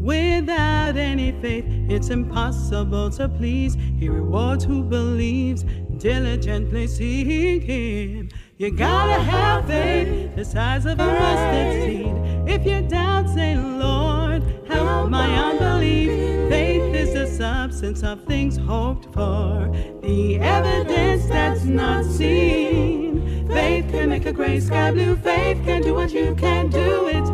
Without 0.00 0.96
any 0.96 1.32
faith, 1.40 1.64
it's 1.92 2.08
impossible 2.10 3.10
to 3.10 3.28
please. 3.28 3.74
He 3.74 4.08
rewards 4.08 4.64
who 4.64 4.82
believes, 4.82 5.64
diligently 5.98 6.86
seek 6.86 7.62
Him. 7.64 8.30
You 8.56 8.70
gotta 8.70 9.22
have 9.22 9.66
faith 9.66 10.34
the 10.36 10.44
size 10.44 10.86
of 10.86 10.98
a 11.00 11.06
mustard 11.06 11.82
seed. 11.82 12.14
If 12.48 12.66
you 12.66 12.82
doubt, 12.88 13.28
say, 13.28 13.56
Lord, 13.56 14.42
help 14.68 15.10
my 15.10 15.28
unbelief. 15.50 16.50
Faith 16.50 16.94
is 16.94 17.12
the 17.12 17.26
substance 17.26 18.02
of 18.02 18.24
things 18.24 18.56
hoped 18.56 19.12
for, 19.12 19.70
the 20.02 20.38
evidence 20.38 21.26
that's 21.26 21.64
not 21.64 22.04
seen. 22.04 23.48
Faith 23.48 23.90
can 23.90 24.08
make 24.08 24.26
a 24.26 24.32
gray 24.32 24.60
sky 24.60 24.90
blue. 24.92 25.16
Faith 25.16 25.62
can 25.64 25.82
do 25.82 25.94
what 25.94 26.12
you 26.12 26.34
can't 26.36 26.70
do. 26.70 27.06
It's 27.08 27.28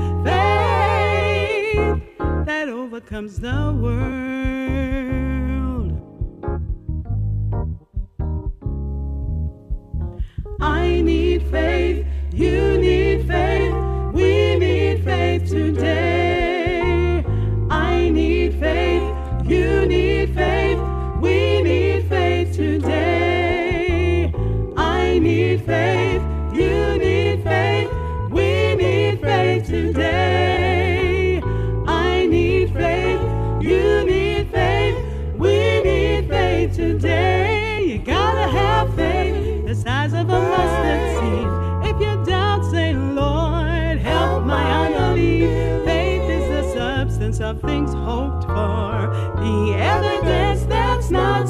comes 3.09 3.41
the 3.41 3.73
word. 3.81 5.08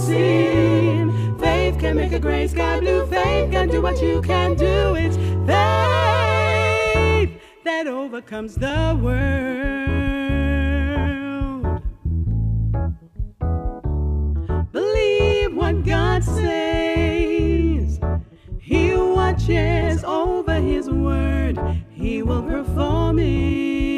Seen. 0.09 1.39
Faith 1.39 1.79
can 1.79 1.97
make 1.97 2.13
a 2.13 2.19
gray 2.19 2.49
sky 2.49 2.81
blue. 2.81 3.07
Faith 3.07 3.51
can 3.51 3.69
do 3.69 3.83
what 3.83 4.01
you 4.01 4.23
can 4.23 4.55
do. 4.55 4.95
It's 4.95 5.17
faith 5.47 7.31
that 7.65 7.87
overcomes 7.87 8.55
the 8.55 8.99
world. 9.03 9.19
Believe 14.73 15.55
what 15.55 15.85
God 15.85 16.25
says, 16.25 18.01
He 18.59 18.95
watches 18.95 20.05
over 20.05 20.55
His 20.55 20.89
word. 20.89 21.59
He 21.91 22.23
will 22.23 22.43
perform 22.43 23.19
it. 23.19 23.98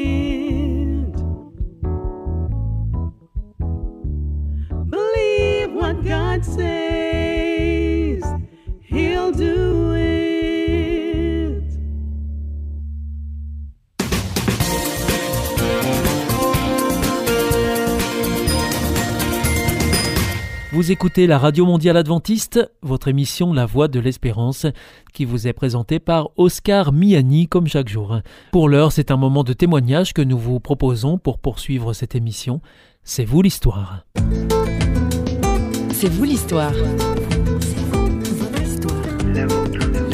God 6.00 6.45
says, 6.45 8.23
He'll 8.83 9.33
do. 9.33 9.71
Vous 20.80 20.92
écoutez 20.92 21.26
la 21.26 21.38
Radio 21.38 21.66
Mondiale 21.66 21.99
Adventiste, 21.99 22.59
votre 22.80 23.09
émission 23.09 23.52
La 23.52 23.66
Voix 23.66 23.87
de 23.87 24.00
l'Espérance, 24.00 24.66
qui 25.12 25.26
vous 25.26 25.47
est 25.47 25.52
présentée 25.52 25.99
par 25.99 26.30
Oscar 26.37 26.92
Miani 26.95 27.49
comme 27.49 27.66
chaque 27.66 27.88
jour. 27.88 28.21
Pour 28.50 28.71
l'heure, 28.71 28.90
c'est 28.90 29.11
un 29.11 29.19
moment 29.19 29.45
de 29.45 29.52
témoignage 29.52 30.14
que 30.14 30.23
nous 30.23 30.38
vous 30.38 30.59
proposons 30.59 31.19
pour 31.19 31.38
poursuivre 31.38 31.92
cette 31.92 32.14
émission. 32.14 32.62
C'est 33.04 33.26
vous 33.26 33.42
l'histoire. 33.42 34.07
C'est 36.00 36.09
vous 36.09 36.25
l'histoire. 36.25 36.73
Non, 39.26 40.10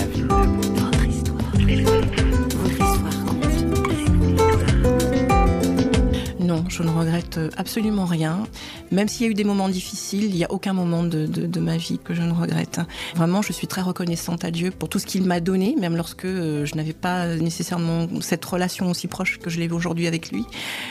je 6.77 6.83
ne 6.83 6.91
regrette 6.91 7.41
absolument 7.57 8.05
rien. 8.05 8.47
Même 8.91 9.09
s'il 9.09 9.25
y 9.25 9.29
a 9.29 9.31
eu 9.31 9.35
des 9.35 9.45
moments 9.45 9.71
difficiles, 9.71 10.25
il 10.25 10.35
n'y 10.35 10.45
a 10.45 10.53
aucun 10.53 10.75
moment 10.75 11.03
de, 11.03 11.61
ma 11.61 11.79
vie 11.79 11.99
que 11.99 12.13
je 12.13 12.21
ne 12.21 12.33
regrette. 12.33 12.81
Vraiment, 13.15 13.41
je 13.41 13.53
suis 13.53 13.67
très 13.67 13.81
reconnaissante 13.81 14.45
à 14.45 14.51
Dieu 14.51 14.71
pour 14.71 14.91
tout 14.91 14.99
ce 14.99 15.07
qu'il 15.07 15.25
m'a 15.25 15.41
donné, 15.41 15.75
même 15.79 15.97
lorsque 15.97 16.27
euh, 16.27 16.67
je 16.67 16.75
n'avais 16.75 16.93
pas 16.93 17.27
nécessairement 17.37 18.07
cette 18.21 18.45
relation 18.45 18.91
aussi 18.91 19.09
proche 19.09 19.39
que 19.39 19.49
je 19.49 19.59
l'ai 19.59 19.71
aujourd'hui 19.71 20.07
avec 20.07 20.31
lui. 20.31 20.45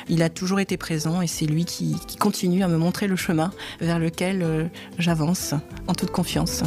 Il 0.10 0.24
a 0.24 0.30
toujours 0.30 0.60
été 0.60 0.76
présent 0.76 1.22
et 1.22 1.28
c'est 1.28 1.46
lui 1.46 1.66
qui, 1.66 1.96
qui 2.08 2.18
continue 2.18 2.64
à 2.64 2.68
me 2.68 2.78
montrer 2.78 3.08
le 3.08 3.16
chemin 3.16 3.52
vers 3.80 4.00
lequel 4.00 4.42
euh, 4.42 4.66
j'avance 4.98 5.54
en 5.88 5.94
toute 5.94 6.12
confiance. 6.12 6.64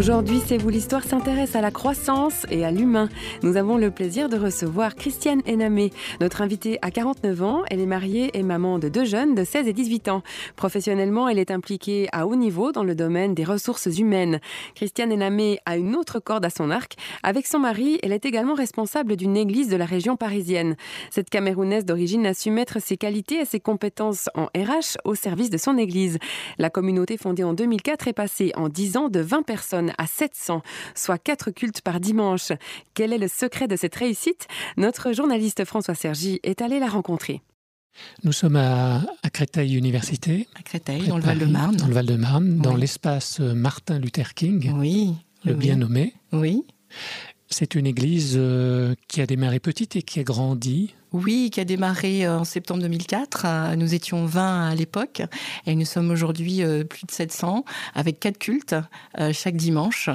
Aujourd'hui, 0.00 0.40
C'est 0.46 0.56
vous 0.56 0.70
l'histoire 0.70 1.04
s'intéresse 1.04 1.54
à 1.56 1.60
la 1.60 1.70
croissance 1.70 2.46
et 2.50 2.64
à 2.64 2.70
l'humain. 2.70 3.10
Nous 3.42 3.58
avons 3.58 3.76
le 3.76 3.90
plaisir 3.90 4.30
de 4.30 4.38
recevoir 4.38 4.94
Christiane 4.94 5.42
Enamé. 5.46 5.90
Notre 6.22 6.40
invitée 6.40 6.78
a 6.80 6.90
49 6.90 7.42
ans, 7.42 7.62
elle 7.68 7.80
est 7.80 7.86
mariée 7.86 8.30
et 8.32 8.42
maman 8.42 8.78
de 8.78 8.88
deux 8.88 9.04
jeunes 9.04 9.34
de 9.34 9.44
16 9.44 9.68
et 9.68 9.74
18 9.74 10.08
ans. 10.08 10.22
Professionnellement, 10.56 11.28
elle 11.28 11.38
est 11.38 11.50
impliquée 11.50 12.08
à 12.12 12.26
haut 12.26 12.34
niveau 12.34 12.72
dans 12.72 12.82
le 12.82 12.94
domaine 12.94 13.34
des 13.34 13.44
ressources 13.44 13.98
humaines. 13.98 14.40
Christiane 14.74 15.12
Enamé 15.12 15.60
a 15.66 15.76
une 15.76 15.94
autre 15.94 16.18
corde 16.18 16.46
à 16.46 16.50
son 16.50 16.70
arc. 16.70 16.96
Avec 17.22 17.46
son 17.46 17.58
mari, 17.58 17.98
elle 18.02 18.12
est 18.12 18.24
également 18.24 18.54
responsable 18.54 19.16
d'une 19.16 19.36
église 19.36 19.68
de 19.68 19.76
la 19.76 19.84
région 19.84 20.16
parisienne. 20.16 20.76
Cette 21.10 21.28
Camerounaise 21.28 21.84
d'origine 21.84 22.24
a 22.24 22.32
su 22.32 22.50
mettre 22.50 22.80
ses 22.80 22.96
qualités 22.96 23.40
et 23.40 23.44
ses 23.44 23.60
compétences 23.60 24.30
en 24.34 24.46
RH 24.56 24.96
au 25.04 25.14
service 25.14 25.50
de 25.50 25.58
son 25.58 25.76
église. 25.76 26.18
La 26.56 26.70
communauté 26.70 27.18
fondée 27.18 27.44
en 27.44 27.52
2004 27.52 28.08
est 28.08 28.14
passée 28.14 28.52
en 28.56 28.70
10 28.70 28.96
ans 28.96 29.08
de 29.10 29.20
20 29.20 29.42
personnes 29.42 29.89
à 29.98 30.06
700, 30.06 30.62
soit 30.94 31.18
4 31.18 31.50
cultes 31.50 31.80
par 31.82 32.00
dimanche. 32.00 32.52
Quel 32.94 33.12
est 33.12 33.18
le 33.18 33.28
secret 33.28 33.68
de 33.68 33.76
cette 33.76 33.94
réussite? 33.94 34.46
Notre 34.76 35.12
journaliste 35.12 35.64
François 35.64 35.94
Sergi 35.94 36.40
est 36.42 36.62
allé 36.62 36.78
la 36.80 36.88
rencontrer. 36.88 37.42
Nous 38.22 38.32
sommes 38.32 38.56
à, 38.56 39.02
à 39.22 39.30
Créteil 39.30 39.74
Université, 39.76 40.46
À 40.58 40.62
Créteil, 40.62 41.08
dans 41.08 41.16
le 41.16 41.22
Val-de-Marne. 41.22 41.76
Dans 41.76 41.88
le 41.88 41.94
Val-de-Marne, 41.94 42.58
dans 42.58 42.74
Oui. 42.74 42.80
l'espace 42.80 43.40
Martin 43.40 43.98
Luther 43.98 44.34
King, 44.34 44.72
Oui. 44.76 45.14
le 45.44 45.52
oui, 45.54 45.58
bien 45.58 45.76
nommé. 45.76 46.14
Oui. 46.32 46.62
C'est 47.48 47.74
une 47.74 47.86
église 47.86 48.34
euh, 48.36 48.94
qui 49.08 49.20
a 49.20 49.26
démarré 49.26 49.58
petite 49.58 49.96
et 49.96 50.02
qui 50.02 50.20
a 50.20 50.22
grandi. 50.22 50.94
Oui, 51.12 51.50
qui 51.52 51.60
a 51.60 51.64
démarré 51.64 52.24
euh, 52.24 52.38
en 52.38 52.44
septembre 52.44 52.82
2004. 52.82 53.42
Euh, 53.44 53.76
Nous 53.76 53.94
étions 53.94 54.26
20 54.26 54.68
à 54.68 54.74
l'époque 54.74 55.22
et 55.66 55.74
nous 55.74 55.84
sommes 55.84 56.10
aujourd'hui 56.10 56.62
euh, 56.62 56.84
plus 56.84 57.04
de 57.04 57.10
700 57.10 57.64
avec 57.94 58.20
quatre 58.20 58.38
cultes 58.38 58.76
chaque 59.32 59.56
dimanche. 59.56 60.08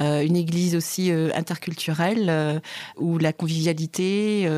Une 0.00 0.36
église 0.36 0.76
aussi 0.76 1.10
interculturelle 1.10 2.60
où 2.96 3.18
la 3.18 3.32
convivialité, 3.32 4.48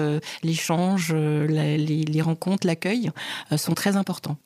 l'échange, 0.43 1.15
les, 1.15 2.21
rencontres, 2.21 2.67
l'accueil 2.67 3.11
sont 3.57 3.75
très 3.75 3.97
importants. 3.97 4.37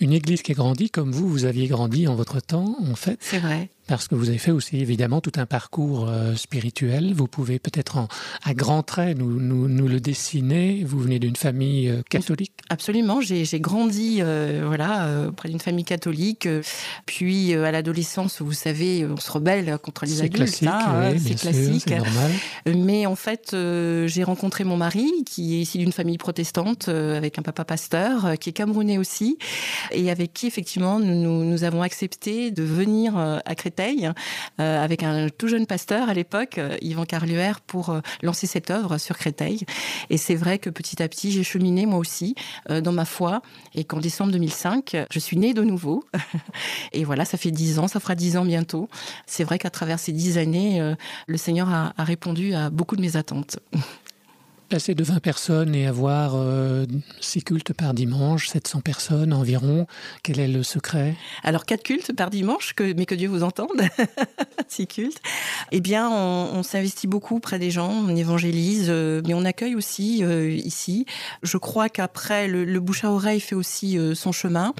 Une 0.00 0.12
église 0.12 0.42
qui 0.42 0.52
a 0.52 0.54
grandi 0.54 0.90
comme 0.90 1.12
vous, 1.12 1.28
vous 1.28 1.44
aviez 1.44 1.66
grandi 1.66 2.06
en 2.06 2.14
votre 2.14 2.40
temps, 2.40 2.76
en 2.80 2.94
fait, 2.94 3.18
C'est 3.20 3.38
vrai. 3.38 3.70
parce 3.86 4.08
que 4.08 4.14
vous 4.14 4.28
avez 4.28 4.38
fait 4.38 4.50
aussi 4.50 4.78
évidemment 4.78 5.20
tout 5.20 5.32
un 5.36 5.46
parcours 5.46 6.10
spirituel. 6.36 7.12
Vous 7.14 7.26
pouvez 7.26 7.58
peut-être 7.58 8.06
à 8.44 8.54
grands 8.54 8.82
traits 8.82 9.16
nous, 9.18 9.40
nous, 9.40 9.68
nous 9.68 9.88
le 9.88 10.00
dessiner. 10.00 10.84
Vous 10.92 11.00
venez 11.00 11.18
d'une 11.18 11.36
famille 11.36 11.88
euh, 11.88 12.02
catholique. 12.10 12.52
Absolument, 12.68 13.20
j'ai 13.22 13.60
grandi 13.60 14.18
euh, 14.20 14.62
voilà 14.66 15.06
euh, 15.06 15.28
auprès 15.30 15.48
d'une 15.48 15.58
famille 15.58 15.84
catholique, 15.84 16.44
euh, 16.44 16.62
puis 17.06 17.54
euh, 17.54 17.64
à 17.64 17.70
l'adolescence, 17.72 18.42
vous 18.42 18.52
savez, 18.52 19.06
on 19.06 19.16
se 19.16 19.30
rebelle 19.30 19.78
contre 19.82 20.04
les 20.04 20.12
C'est 20.12 20.24
adultes, 20.24 20.36
classique, 20.36 20.68
hein, 20.68 21.12
oui, 21.12 21.18
c'est 21.18 21.38
sûr, 21.38 21.50
classique. 21.50 21.84
c'est 21.88 21.96
normal. 21.96 22.30
Mais 22.76 23.06
en 23.06 23.16
fait, 23.16 23.52
euh, 23.54 24.06
j'ai 24.06 24.22
rencontré 24.22 24.64
mon 24.64 24.76
mari, 24.76 25.10
qui 25.24 25.54
est 25.56 25.60
issu 25.62 25.78
d'une 25.78 25.92
famille 25.92 26.18
protestante, 26.18 26.88
euh, 26.88 27.16
avec 27.16 27.38
un 27.38 27.42
papa 27.42 27.64
pasteur, 27.64 28.26
euh, 28.26 28.34
qui 28.34 28.50
est 28.50 28.52
camerounais 28.52 28.98
aussi, 28.98 29.38
et 29.92 30.10
avec 30.10 30.34
qui, 30.34 30.46
effectivement, 30.46 30.98
nous, 31.00 31.64
avons 31.64 31.80
accepté 31.82 32.50
de 32.50 32.62
venir 32.62 33.16
euh, 33.16 33.38
à 33.46 33.54
Créteil, 33.54 34.10
euh, 34.60 34.84
avec 34.84 35.02
un 35.02 35.28
tout 35.30 35.48
jeune 35.48 35.66
pasteur 35.66 36.08
à 36.10 36.14
l'époque, 36.14 36.58
euh, 36.58 36.76
Yvan 36.82 37.06
Carluère, 37.06 37.60
pour 37.60 37.90
euh, 37.90 38.00
lancer 38.22 38.46
cette 38.46 38.70
œuvre 38.70 38.98
sur 38.98 39.16
Créteil. 39.16 39.60
Et 40.10 40.18
c'est 40.18 40.34
vrai 40.34 40.58
que 40.58 40.70
petit 40.82 41.02
à 41.02 41.08
petit, 41.08 41.32
j'ai 41.32 41.44
cheminé 41.44 41.86
moi 41.86 41.98
aussi 41.98 42.34
euh, 42.70 42.80
dans 42.80 42.92
ma 42.92 43.04
foi, 43.04 43.42
et 43.74 43.84
qu'en 43.84 43.98
décembre 43.98 44.32
2005, 44.32 44.96
je 45.10 45.18
suis 45.18 45.36
née 45.36 45.54
de 45.54 45.62
nouveau. 45.62 46.04
et 46.92 47.04
voilà, 47.04 47.24
ça 47.24 47.38
fait 47.38 47.50
dix 47.50 47.78
ans, 47.78 47.88
ça 47.88 48.00
fera 48.00 48.14
dix 48.14 48.36
ans 48.36 48.44
bientôt. 48.44 48.88
C'est 49.26 49.44
vrai 49.44 49.58
qu'à 49.58 49.70
travers 49.70 49.98
ces 49.98 50.12
dix 50.12 50.38
années, 50.38 50.80
euh, 50.80 50.94
le 51.26 51.36
Seigneur 51.36 51.68
a, 51.70 51.92
a 51.96 52.04
répondu 52.04 52.54
à 52.54 52.70
beaucoup 52.70 52.96
de 52.96 53.00
mes 53.00 53.16
attentes. 53.16 53.58
Passer 54.72 54.94
de 54.94 55.04
20 55.04 55.20
personnes 55.20 55.74
et 55.74 55.86
avoir 55.86 56.32
euh, 56.34 56.86
six 57.20 57.44
cultes 57.44 57.74
par 57.74 57.92
dimanche, 57.92 58.48
700 58.48 58.80
personnes 58.80 59.34
environ, 59.34 59.86
quel 60.22 60.40
est 60.40 60.48
le 60.48 60.62
secret? 60.62 61.14
Alors, 61.44 61.66
quatre 61.66 61.82
cultes 61.82 62.16
par 62.16 62.30
dimanche, 62.30 62.74
mais 62.80 63.04
que 63.04 63.14
Dieu 63.14 63.28
vous 63.28 63.42
entende, 63.42 63.82
six 64.68 64.86
cultes. 64.86 65.20
Eh 65.72 65.80
bien, 65.80 66.10
on, 66.10 66.62
s'investit 66.62 67.06
beaucoup 67.06 67.40
près 67.40 67.58
des 67.58 67.70
gens, 67.70 67.90
on 67.90 68.16
évangélise, 68.16 68.86
euh, 68.88 69.20
mais 69.26 69.34
on 69.34 69.44
accueille 69.44 69.74
aussi 69.74 70.24
euh, 70.24 70.50
ici. 70.50 71.06
Je 71.42 71.58
crois 71.58 71.88
qu'après, 71.88 72.48
le, 72.48 72.64
le 72.64 72.80
bouche 72.80 73.04
à 73.04 73.10
oreille 73.10 73.40
fait 73.40 73.54
aussi 73.54 73.98
euh, 73.98 74.14
son 74.14 74.32
chemin. 74.32 74.74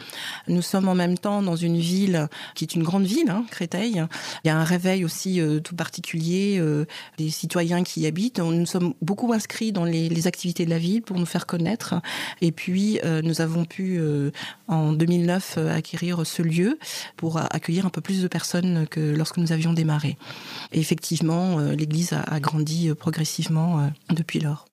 Nous 0.48 0.62
sommes 0.62 0.88
en 0.88 0.94
même 0.94 1.18
temps 1.18 1.42
dans 1.42 1.56
une 1.56 1.78
ville 1.78 2.28
qui 2.54 2.64
est 2.64 2.74
une 2.74 2.82
grande 2.82 3.04
ville, 3.04 3.30
hein, 3.30 3.44
Créteil. 3.50 4.04
Il 4.44 4.48
y 4.48 4.50
a 4.50 4.56
un 4.56 4.64
réveil 4.64 5.04
aussi 5.04 5.40
tout 5.64 5.74
particulier 5.74 6.62
des 7.18 7.30
citoyens 7.30 7.82
qui 7.82 8.02
y 8.02 8.06
habitent. 8.06 8.38
Nous 8.38 8.66
sommes 8.66 8.94
beaucoup 9.00 9.32
inscrits 9.32 9.72
dans 9.72 9.81
les, 9.84 10.26
activités 10.26 10.64
de 10.64 10.70
la 10.70 10.78
ville 10.78 11.02
pour 11.02 11.18
nous 11.18 11.26
faire 11.26 11.46
connaître. 11.46 11.94
Et 12.40 12.52
puis, 12.52 13.00
euh, 13.04 13.22
nous 13.22 13.40
avons 13.40 13.64
pu, 13.64 13.98
euh, 13.98 14.30
en 14.68 14.92
2009, 14.92 15.56
euh, 15.58 15.74
acquérir 15.74 16.24
ce 16.24 16.42
lieu 16.42 16.78
pour 17.16 17.38
accueillir 17.38 17.86
un 17.86 17.90
peu 17.90 18.00
plus 18.00 18.22
de 18.22 18.28
personnes 18.28 18.86
que 18.88 19.00
lorsque 19.00 19.38
nous 19.38 19.52
avions 19.52 19.72
démarré. 19.72 20.16
Et 20.72 20.78
effectivement, 20.78 21.58
l'Église 21.58 22.12
a, 22.12 22.20
a 22.20 22.40
grandi 22.40 22.92
progressivement 22.94 23.90
depuis 24.10 24.40
lors. 24.40 24.71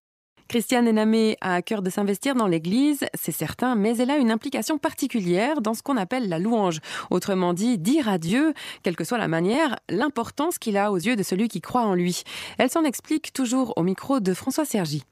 Christiane 0.49 0.87
Enamé 0.87 1.37
a 1.41 1.53
à 1.53 1.61
cœur 1.61 1.83
de 1.83 1.91
s'investir 1.91 2.33
dans 2.33 2.47
l'Église, 2.47 3.05
c'est 3.13 3.31
certain, 3.31 3.75
mais 3.75 3.95
elle 3.97 4.09
a 4.09 4.17
une 4.17 4.31
implication 4.31 4.79
particulière 4.79 5.61
dans 5.61 5.75
ce 5.75 5.83
qu'on 5.83 5.95
appelle 5.95 6.27
la 6.27 6.39
louange. 6.39 6.79
Autrement 7.11 7.53
dit, 7.53 7.77
dire 7.77 8.09
à 8.09 8.17
Dieu, 8.17 8.55
quelle 8.81 8.95
que 8.95 9.03
soit 9.03 9.19
la 9.19 9.27
manière, 9.27 9.75
l'importance 9.89 10.57
qu'il 10.57 10.75
a 10.75 10.91
aux 10.91 10.97
yeux 10.97 11.15
de 11.15 11.21
celui 11.21 11.49
qui 11.49 11.61
croit 11.61 11.83
en 11.83 11.93
lui. 11.93 12.23
Elle 12.57 12.71
s'en 12.71 12.83
explique 12.83 13.31
toujours 13.31 13.73
au 13.77 13.83
micro 13.83 14.19
de 14.19 14.33
François 14.33 14.65
Sergi. 14.65 15.03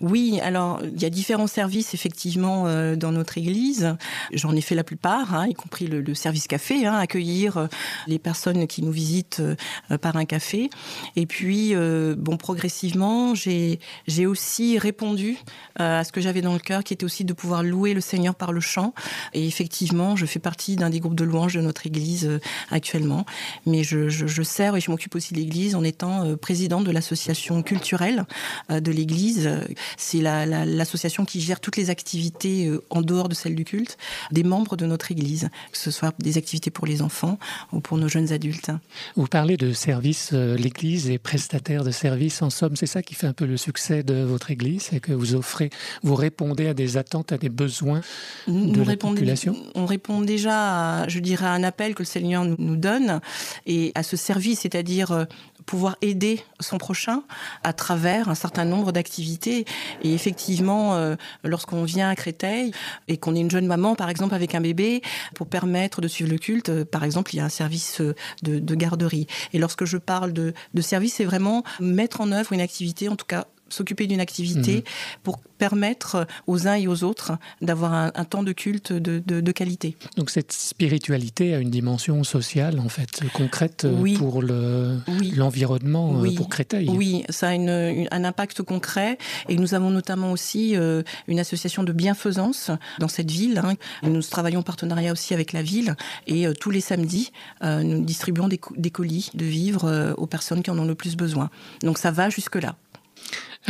Oui, 0.00 0.40
alors 0.40 0.80
il 0.82 1.00
y 1.00 1.04
a 1.04 1.10
différents 1.10 1.46
services 1.46 1.94
effectivement 1.94 2.66
euh, 2.66 2.96
dans 2.96 3.12
notre 3.12 3.38
église. 3.38 3.96
J'en 4.32 4.56
ai 4.56 4.60
fait 4.60 4.74
la 4.74 4.84
plupart, 4.84 5.34
hein, 5.34 5.46
y 5.46 5.54
compris 5.54 5.86
le, 5.86 6.14
service 6.14 6.46
café, 6.46 6.86
hein, 6.86 6.94
accueillir 6.94 7.56
euh, 7.56 7.66
les 8.06 8.18
personnes 8.18 8.66
qui 8.66 8.82
nous 8.82 8.92
visitent 8.92 9.40
euh, 9.40 9.98
par 9.98 10.16
un 10.16 10.24
café. 10.24 10.70
Et 11.16 11.26
puis, 11.26 11.74
bon, 12.16 12.36
progressivement, 12.36 13.34
j'ai 13.34 13.78
aussi 14.26 14.78
répondu 14.78 15.36
à 15.76 16.04
ce 16.04 16.12
que 16.12 16.20
j'avais 16.20 16.42
dans 16.42 16.52
le 16.52 16.58
cœur, 16.58 16.84
qui 16.84 16.94
était 16.94 17.04
aussi 17.04 17.24
de 17.24 17.32
pouvoir 17.32 17.62
louer 17.62 17.94
le 17.94 18.00
Seigneur 18.00 18.34
par 18.34 18.52
le 18.52 18.60
chant. 18.60 18.94
Et 19.34 19.46
effectivement, 19.46 20.16
je 20.16 20.26
fais 20.26 20.38
partie 20.38 20.76
d'un 20.76 20.90
des 20.90 21.00
groupes 21.00 21.14
de 21.14 21.24
louanges 21.24 21.54
de 21.54 21.60
notre 21.60 21.86
église 21.86 22.40
actuellement. 22.70 23.24
Mais 23.66 23.82
je, 23.82 24.42
sers 24.42 24.76
et 24.76 24.80
je 24.80 24.90
m'occupe 24.90 25.14
aussi 25.14 25.34
de 25.34 25.38
l'église 25.38 25.74
en 25.74 25.84
étant 25.84 26.36
présidente 26.36 26.84
de 26.84 26.90
l'association 26.90 27.62
culturelle 27.62 28.24
de 28.68 28.92
l'église 28.92 29.49
C'est 29.96 30.20
l'association 30.20 31.24
qui 31.24 31.40
gère 31.40 31.60
toutes 31.60 31.76
les 31.76 31.90
activités 31.90 32.66
euh, 32.66 32.82
en 32.90 33.02
dehors 33.02 33.28
de 33.28 33.34
celle 33.34 33.54
du 33.54 33.64
culte 33.64 33.98
des 34.30 34.42
membres 34.42 34.76
de 34.76 34.86
notre 34.86 35.10
Église, 35.12 35.50
que 35.72 35.78
ce 35.78 35.90
soit 35.90 36.14
des 36.18 36.38
activités 36.38 36.70
pour 36.70 36.86
les 36.86 37.02
enfants 37.02 37.38
ou 37.72 37.80
pour 37.80 37.98
nos 37.98 38.08
jeunes 38.08 38.32
adultes. 38.32 38.70
Vous 39.16 39.26
parlez 39.26 39.56
de 39.56 39.72
services, 39.72 40.30
euh, 40.32 40.56
l'Église 40.56 41.10
est 41.10 41.18
prestataire 41.18 41.84
de 41.84 41.90
services. 41.90 42.42
En 42.42 42.50
somme, 42.50 42.76
c'est 42.76 42.86
ça 42.86 43.02
qui 43.02 43.14
fait 43.14 43.26
un 43.26 43.32
peu 43.32 43.46
le 43.46 43.56
succès 43.56 44.02
de 44.02 44.22
votre 44.22 44.50
Église, 44.50 44.88
c'est 44.90 45.00
que 45.00 45.12
vous 45.12 45.34
offrez, 45.34 45.70
vous 46.02 46.14
répondez 46.14 46.66
à 46.66 46.74
des 46.74 46.96
attentes, 46.96 47.32
à 47.32 47.38
des 47.38 47.48
besoins 47.48 48.00
de 48.46 48.82
la 48.82 48.96
population. 48.96 49.56
On 49.74 49.86
répond 49.86 50.20
déjà, 50.20 51.02
à, 51.02 51.08
je 51.08 51.18
dirais, 51.18 51.46
à 51.46 51.52
un 51.52 51.62
appel 51.62 51.94
que 51.94 52.02
le 52.02 52.06
Seigneur 52.06 52.44
nous 52.44 52.76
donne 52.76 53.20
et 53.66 53.92
à 53.94 54.02
ce 54.02 54.16
service, 54.16 54.60
c'est-à-dire 54.60 55.12
euh, 55.12 55.24
pouvoir 55.66 55.96
aider 56.02 56.40
son 56.58 56.78
prochain 56.78 57.22
à 57.62 57.72
travers 57.72 58.28
un 58.28 58.34
certain 58.34 58.64
nombre 58.64 58.92
d'activités. 58.92 59.39
Et 59.46 59.64
effectivement, 60.02 60.94
euh, 60.94 61.16
lorsqu'on 61.44 61.84
vient 61.84 62.08
à 62.08 62.16
Créteil 62.16 62.72
et 63.08 63.16
qu'on 63.16 63.34
est 63.34 63.40
une 63.40 63.50
jeune 63.50 63.66
maman, 63.66 63.94
par 63.94 64.08
exemple, 64.08 64.34
avec 64.34 64.54
un 64.54 64.60
bébé, 64.60 65.02
pour 65.34 65.46
permettre 65.46 66.00
de 66.00 66.08
suivre 66.08 66.30
le 66.30 66.38
culte, 66.38 66.68
euh, 66.68 66.84
par 66.84 67.04
exemple, 67.04 67.34
il 67.34 67.38
y 67.38 67.40
a 67.40 67.44
un 67.44 67.48
service 67.48 68.00
euh, 68.00 68.14
de, 68.42 68.74
garderie. 68.74 69.26
Et 69.52 69.58
lorsque 69.58 69.84
je 69.84 69.98
parle 69.98 70.32
de, 70.32 70.54
de 70.74 70.80
service, 70.80 71.14
c'est 71.14 71.24
vraiment 71.24 71.64
mettre 71.80 72.20
en 72.20 72.32
œuvre 72.32 72.52
une 72.52 72.60
activité, 72.60 73.08
en 73.08 73.16
tout 73.16 73.26
cas 73.26 73.46
s'occuper 73.70 74.06
d'une 74.06 74.20
activité 74.20 74.76
mhm. 74.76 74.82
pour 75.22 75.38
permettre 75.60 76.26
aux 76.46 76.66
uns 76.66 76.74
et 76.74 76.88
aux 76.88 77.04
autres 77.04 77.32
d'avoir 77.60 77.92
un, 77.92 78.24
temps 78.24 78.42
de 78.42 78.52
culte 78.52 78.92
de, 78.92 79.52
qualité. 79.52 79.96
Donc 80.16 80.30
cette 80.30 80.52
spiritualité 80.52 81.54
a 81.54 81.58
une 81.58 81.70
dimension 81.70 82.24
sociale 82.24 82.78
en 82.80 82.88
fait 82.88 83.22
concrète 83.34 83.86
pour 84.16 84.42
l'environnement 84.42 86.12
oui. 86.12 86.34
pour 86.34 86.48
Créteil. 86.48 86.88
Oui, 86.88 87.24
ça 87.28 87.48
a 87.48 87.52
un 87.52 88.24
impact 88.24 88.62
concret 88.62 89.18
et 89.48 89.56
nous 89.56 89.74
avons 89.74 89.90
notamment 89.90 90.32
aussi 90.32 90.76
euh, 90.76 91.02
une 91.28 91.38
association 91.38 91.82
de 91.82 91.92
bienfaisance 91.92 92.70
dans 92.98 93.08
cette 93.08 93.30
ville. 93.30 93.60
Hein. 93.62 93.74
Nous 94.02 94.22
travaillons 94.22 94.60
en 94.60 94.64
partenariat 94.64 95.12
aussi 95.12 95.34
avec 95.34 95.52
la 95.52 95.62
ville 95.62 95.94
et 96.26 96.46
euh, 96.46 96.54
tous 96.54 96.70
les 96.70 96.80
samedis 96.80 97.32
euh, 97.62 97.82
nous 97.82 98.02
distribuons 98.02 98.48
des, 98.48 98.60
des, 98.76 98.90
colis 98.90 99.30
de 99.34 99.44
vivres 99.44 100.14
aux 100.16 100.26
personnes 100.26 100.62
qui 100.62 100.70
en 100.70 100.78
ont 100.78 100.86
le 100.86 100.94
plus 100.94 101.16
besoin. 101.16 101.50
Donc 101.82 101.98
ça 101.98 102.10
va 102.10 102.30
jusque 102.30 102.56
là. 102.56 102.76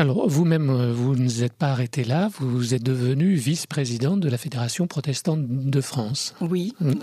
Alors, 0.00 0.26
vous-même, 0.26 0.70
euh, 0.70 0.94
vous 0.94 1.14
ne 1.14 1.42
êtes 1.42 1.52
pas 1.52 1.72
arrêté 1.72 2.04
là, 2.04 2.30
vous 2.38 2.72
êtes 2.72 2.82
devenu 2.82 3.34
vice-présidente 3.34 4.20
de 4.20 4.30
la 4.30 4.38
Fédération 4.38 4.86
protestante 4.86 5.46
de 5.46 5.80
France. 5.82 6.34
Oui. 6.40 6.72
Mm. 6.80 6.94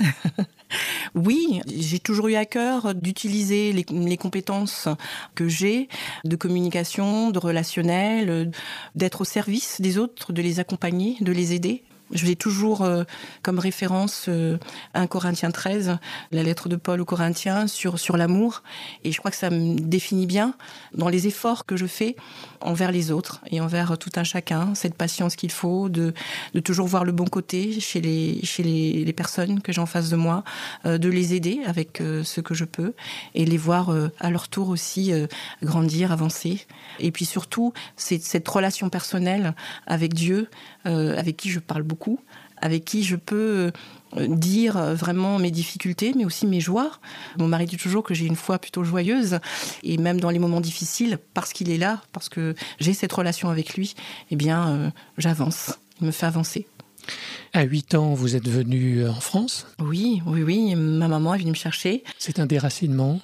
oui, 1.14 1.62
j'ai 1.68 2.00
toujours 2.00 2.28
eu 2.30 2.34
à 2.34 2.46
cœur 2.46 2.96
d'utiliser 2.96 3.72
les, 3.72 3.86
les, 3.92 4.18
compétences 4.18 4.88
que 5.36 5.48
j'ai 5.48 5.90
de 6.26 6.36
communication, 6.36 7.30
de 7.30 7.38
relationnel, 7.38 8.50
d'être 8.96 9.22
au 9.22 9.26
service 9.26 9.80
des 9.80 10.00
autres, 10.00 10.34
de 10.34 10.42
les 10.42 10.60
accompagner, 10.60 11.18
de 11.22 11.32
les 11.32 11.54
aider. 11.54 11.84
Je 12.12 12.26
l'ai 12.26 12.36
toujours 12.36 12.82
euh, 12.82 13.04
comme 13.42 13.60
référence 13.60 14.26
euh, 14.28 14.58
1 14.94 15.08
Corinthiens 15.08 15.52
13, 15.52 15.98
la 16.32 16.44
lettre 16.44 16.70
de 16.70 16.76
Paul 16.76 17.02
aux 17.02 17.06
Corinthiens 17.06 17.68
sur, 17.68 18.00
sur 18.00 18.18
l'amour. 18.18 18.64
Et 19.04 19.12
je 19.12 19.18
crois 19.20 19.32
que 19.32 19.38
ça 19.38 19.50
me 19.50 19.76
définit 19.78 20.26
bien 20.26 20.54
dans 20.94 21.10
les 21.10 21.28
efforts 21.28 21.66
que 21.66 21.76
je 21.76 21.86
fais 21.86 22.16
envers 22.62 22.92
les 22.92 23.12
autres 23.12 23.42
et 23.52 23.62
envers 23.62 23.98
tout 23.98 24.12
un 24.16 24.24
chacun, 24.24 24.74
cette 24.76 24.96
patience 24.96 25.36
qu'il 25.36 25.52
faut, 25.52 25.90
de, 25.90 26.14
de 26.54 26.60
toujours 26.60 26.88
voir 26.88 27.04
le 27.04 27.12
bon 27.12 27.26
côté 27.26 27.80
chez 27.80 28.02
les, 28.02 28.40
chez 28.44 28.64
les, 28.64 29.04
les 29.04 29.14
personnes 29.14 29.62
que 29.62 29.72
j'ai 29.72 29.82
en 29.82 29.86
face 29.86 30.10
de 30.10 30.16
moi, 30.16 30.44
euh, 30.86 30.98
de 30.98 31.10
les 31.10 31.34
aider 31.34 31.62
avec 31.66 32.02
euh, 32.02 32.24
ce 32.24 32.42
que 32.42 32.54
je 32.54 32.66
peux 32.66 32.94
et 33.36 33.46
les 33.46 33.58
voir 33.58 33.90
euh, 33.90 34.10
à 34.20 34.30
leur 34.30 34.48
tour 34.48 34.70
aussi 34.70 35.12
grandir, 35.62 36.12
avancer. 36.12 36.66
Et 37.00 37.12
puis 37.12 37.26
surtout, 37.26 37.74
c'est 37.96 38.22
cette 38.22 38.48
relation 38.48 38.90
personnelle 38.90 39.54
avec 39.86 40.14
Dieu, 40.14 40.50
avec 40.88 41.38
qui 41.38 41.50
je 41.50 41.60
parle 41.60 41.84
beaucoup 41.84 42.20
avec 42.62 42.86
qui 42.86 43.04
je 43.04 43.16
peux 43.16 43.72
euh, 44.18 44.28
dire 44.28 44.78
vraiment 44.96 45.40
mes 45.40 45.52
difficultés, 45.52 46.14
mais 46.16 46.26
aussi 46.26 46.48
mes 46.48 46.60
joies. 46.60 46.92
Mon 47.38 47.48
mari 47.48 47.66
dit 47.66 47.78
toujours 47.78 48.04
que 48.04 48.14
j'ai 48.14 48.26
une 48.26 48.36
foi 48.36 48.60
plutôt 48.60 48.84
joyeuse, 48.84 49.40
et 49.84 49.98
même 49.98 50.20
dans 50.20 50.30
les 50.30 50.40
moments 50.40 50.62
difficiles, 50.62 51.20
parce 51.34 51.54
qu'il 51.54 51.70
est 51.70 51.78
là, 51.78 52.02
parce 52.12 52.30
que 52.30 52.56
j'ai 52.80 52.94
cette 52.94 53.14
relation 53.14 53.50
avec 53.50 53.76
lui, 53.76 53.96
eh 54.32 54.36
bien, 54.36 54.70
euh, 54.70 54.90
j'avance. 55.18 55.78
Il 56.02 56.08
me 56.08 56.12
fait 56.12 56.26
avancer. 56.26 56.68
À 57.54 57.64
8 57.64 57.96
ans, 57.96 58.14
vous 58.14 58.36
êtes 58.36 58.48
venu 58.48 59.08
en 59.08 59.20
France? 59.20 59.68
Oui, 59.80 60.22
oui, 60.26 60.44
oui. 60.44 60.76
Ma 60.76 61.08
maman 61.08 61.34
est 61.34 61.40
venue 61.40 61.52
me 61.52 61.56
chercher. 61.56 62.04
C'est 62.20 62.40
un 62.40 62.46
déracinement? 62.46 63.22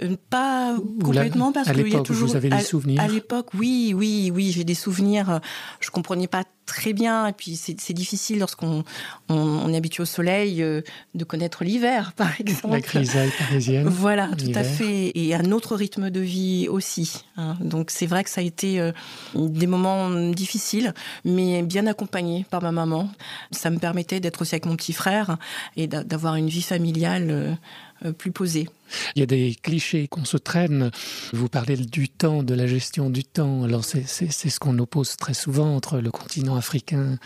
Euh, 0.00 0.16
pas 0.30 0.74
complètement 1.02 1.52
parce 1.52 1.70
qu'il 1.70 1.88
y 1.88 1.96
a 1.96 2.00
toujours. 2.00 2.28
Vous 2.28 2.36
avez 2.36 2.48
des 2.48 2.60
souvenirs. 2.60 3.00
À 3.00 3.08
l'époque, 3.08 3.48
oui, 3.54 3.92
oui, 3.94 4.30
oui, 4.34 4.52
j'ai 4.52 4.64
des 4.64 4.74
souvenirs. 4.74 5.40
Je 5.80 5.90
comprenais 5.90 6.28
pas 6.28 6.44
très 6.66 6.92
bien. 6.92 7.26
Et 7.26 7.32
puis 7.32 7.56
c'est 7.56 7.92
difficile 7.92 8.38
lorsqu'on 8.38 8.84
on, 9.28 9.72
est 9.72 9.76
habitué 9.76 10.02
au 10.02 10.06
soleil 10.06 10.62
euh, 10.62 10.80
de 11.14 11.24
connaître 11.24 11.64
l'hiver, 11.64 12.12
par 12.16 12.40
exemple. 12.40 12.74
La 12.74 12.80
grisaille 12.80 13.32
parisienne. 13.38 13.88
Voilà, 13.88 14.28
tout 14.28 14.52
à 14.54 14.64
fait. 14.64 15.12
Et 15.14 15.34
un 15.34 15.52
autre 15.52 15.76
rythme 15.76 16.10
de 16.10 16.20
vie 16.20 16.68
aussi. 16.68 17.24
Hein. 17.36 17.56
Donc 17.60 17.90
c'est 17.90 18.06
vrai 18.06 18.24
que 18.24 18.30
ça 18.30 18.40
a 18.40 18.44
été 18.44 18.80
euh, 18.80 18.92
des 19.34 19.66
moments 19.66 20.10
difficiles, 20.30 20.94
mais 21.24 21.62
bien 21.62 21.86
accompagnés 21.86 22.46
par 22.50 22.62
ma 22.62 22.72
maman. 22.72 23.10
Ça 23.50 23.70
me 23.70 23.78
permettait 23.78 24.20
d'être 24.20 24.42
aussi 24.42 24.54
avec 24.54 24.66
mon 24.66 24.76
petit 24.76 24.92
frère 24.92 25.36
et 25.76 25.86
d'avoir 25.86 26.36
une 26.36 26.48
vie 26.48 26.62
familiale 26.62 27.58
euh, 28.04 28.12
plus 28.12 28.32
posée. 28.32 28.68
Il 29.16 29.20
y 29.20 29.22
a 29.22 29.26
des 29.26 29.56
clichés 29.62 30.08
qu'on 30.08 30.24
se 30.24 30.36
traîne. 30.36 30.90
Vous 31.32 31.48
parlez 31.48 31.76
du 31.76 32.08
temps, 32.08 32.42
de 32.42 32.54
la 32.54 32.66
gestion 32.66 33.10
du 33.10 33.24
temps. 33.24 33.64
Alors 33.64 33.84
c'est 33.84 34.04
ce 34.06 34.58
qu'on 34.58 34.78
oppose 34.78 35.16
très 35.16 35.34
souvent 35.34 35.74
entre 35.74 35.98
le 35.98 36.10
continent 36.10 36.56
africain 36.56 37.18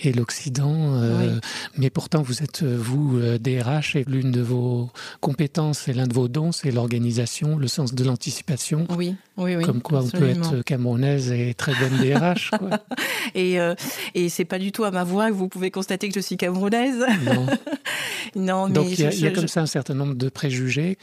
et 0.00 0.12
l'Occident. 0.12 0.94
Euh, 0.94 1.38
mais 1.76 1.90
pourtant, 1.90 2.22
vous 2.22 2.42
êtes, 2.42 2.62
vous, 2.62 3.20
DRH, 3.38 3.96
euh, 3.96 4.00
et 4.00 4.04
l'une 4.06 4.30
de 4.30 4.40
vos 4.40 4.90
compétences 5.20 5.88
et 5.88 5.92
l'un 5.92 6.06
de 6.06 6.14
vos 6.14 6.28
dons, 6.28 6.52
c'est 6.52 6.70
l'organisation, 6.70 7.56
le 7.56 7.68
sens 7.68 7.94
de 7.94 8.04
l'anticipation. 8.04 8.86
Oui, 8.96 9.14
oui, 9.36 9.56
oui. 9.56 9.64
Comme 9.64 9.82
quoi 9.82 10.02
on 10.02 10.08
peut 10.08 10.28
être 10.28 10.62
camerounaise 10.62 11.32
et 11.32 11.54
très 11.54 11.72
bonne 11.74 11.98
DRH. 11.98 12.50
Quoi. 12.50 12.70
et 13.34 13.60
euh, 13.60 13.74
et 14.14 14.28
c'est 14.28 14.44
pas 14.44 14.58
du 14.58 14.72
tout 14.72 14.84
à 14.84 14.90
ma 14.90 15.04
voix 15.04 15.28
que 15.28 15.34
vous 15.34 15.48
pouvez 15.48 15.70
constater 15.70 16.08
que 16.08 16.14
je 16.14 16.20
suis 16.20 16.36
camerounaise. 16.36 17.04
Non. 17.24 17.46
non 18.36 18.66
mais 18.68 18.74
Donc 18.74 18.90
il 18.90 19.20
y 19.20 19.26
a, 19.26 19.30
comme 19.30 19.48
ça 19.48 19.60
un 19.60 19.66
certain 19.66 19.94
nombre 19.94 20.14
de 20.14 20.28
préjugés. 20.28 20.98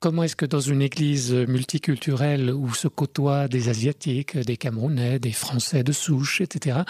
Comment 0.00 0.24
est-ce 0.24 0.36
que 0.36 0.44
dans 0.44 0.60
une 0.60 0.82
église 0.82 1.32
multiculturelle 1.32 2.50
où 2.50 2.74
se 2.74 2.88
côtoient 2.88 3.48
des 3.48 3.70
Asiatiques, 3.70 4.36
des 4.36 4.58
Camerounais, 4.58 5.18
des 5.18 5.32
Français 5.32 5.82
de 5.82 5.92
souche, 5.92 6.42
etc., 6.42 6.80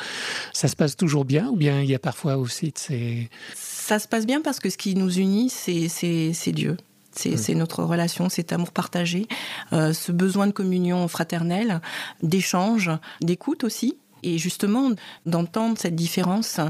ça 0.53 0.67
se 0.67 0.75
passe 0.75 0.97
toujours 0.97 1.25
bien 1.25 1.47
ou 1.47 1.55
bien 1.55 1.81
il 1.81 1.89
y 1.89 1.95
a 1.95 2.01
parfois 2.01 2.39
aussi 2.39 2.73
de 2.73 2.79
ces... 2.79 3.31
Ça 3.55 4.01
se 4.01 4.09
passe 4.09 4.27
bien 4.27 4.41
parce 4.41 4.59
que 4.59 4.69
ce 4.69 4.77
qui 4.77 4.97
nous 4.97 5.17
unit, 5.17 5.49
c'est 5.49 6.53
Dieu. 6.53 6.77
Hmm. 7.25 7.37
C'est 7.37 7.55
notre 7.55 7.85
relation, 7.85 8.29
cet 8.29 8.53
amour 8.53 8.73
partagé, 8.73 9.29
euh, 9.73 9.93
ce 9.93 10.11
besoin 10.11 10.49
de 10.49 10.53
communion 10.53 11.07
fraternelle, 11.07 11.81
d'échange, 12.23 12.91
d'écoute 13.21 13.63
aussi 13.63 13.97
et 14.25 14.39
justement 14.39 14.91
d'entendre 15.27 15.79
cette 15.79 15.95
différence. 15.95 16.61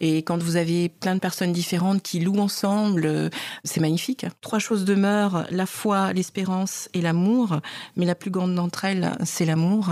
Et 0.00 0.18
quand 0.18 0.42
vous 0.42 0.56
avez 0.56 0.88
plein 0.88 1.14
de 1.14 1.20
personnes 1.20 1.52
différentes 1.52 2.02
qui 2.02 2.20
louent 2.20 2.40
ensemble, 2.40 3.30
c'est 3.62 3.80
magnifique. 3.80 4.26
Trois 4.40 4.58
choses 4.58 4.84
demeurent, 4.84 5.46
la 5.50 5.66
foi, 5.66 6.12
l'espérance 6.12 6.88
et 6.92 7.00
l'amour, 7.00 7.60
mais 7.96 8.04
la 8.04 8.14
plus 8.14 8.30
grande 8.30 8.54
d'entre 8.54 8.84
elles, 8.84 9.16
c'est 9.24 9.44
l'amour. 9.44 9.90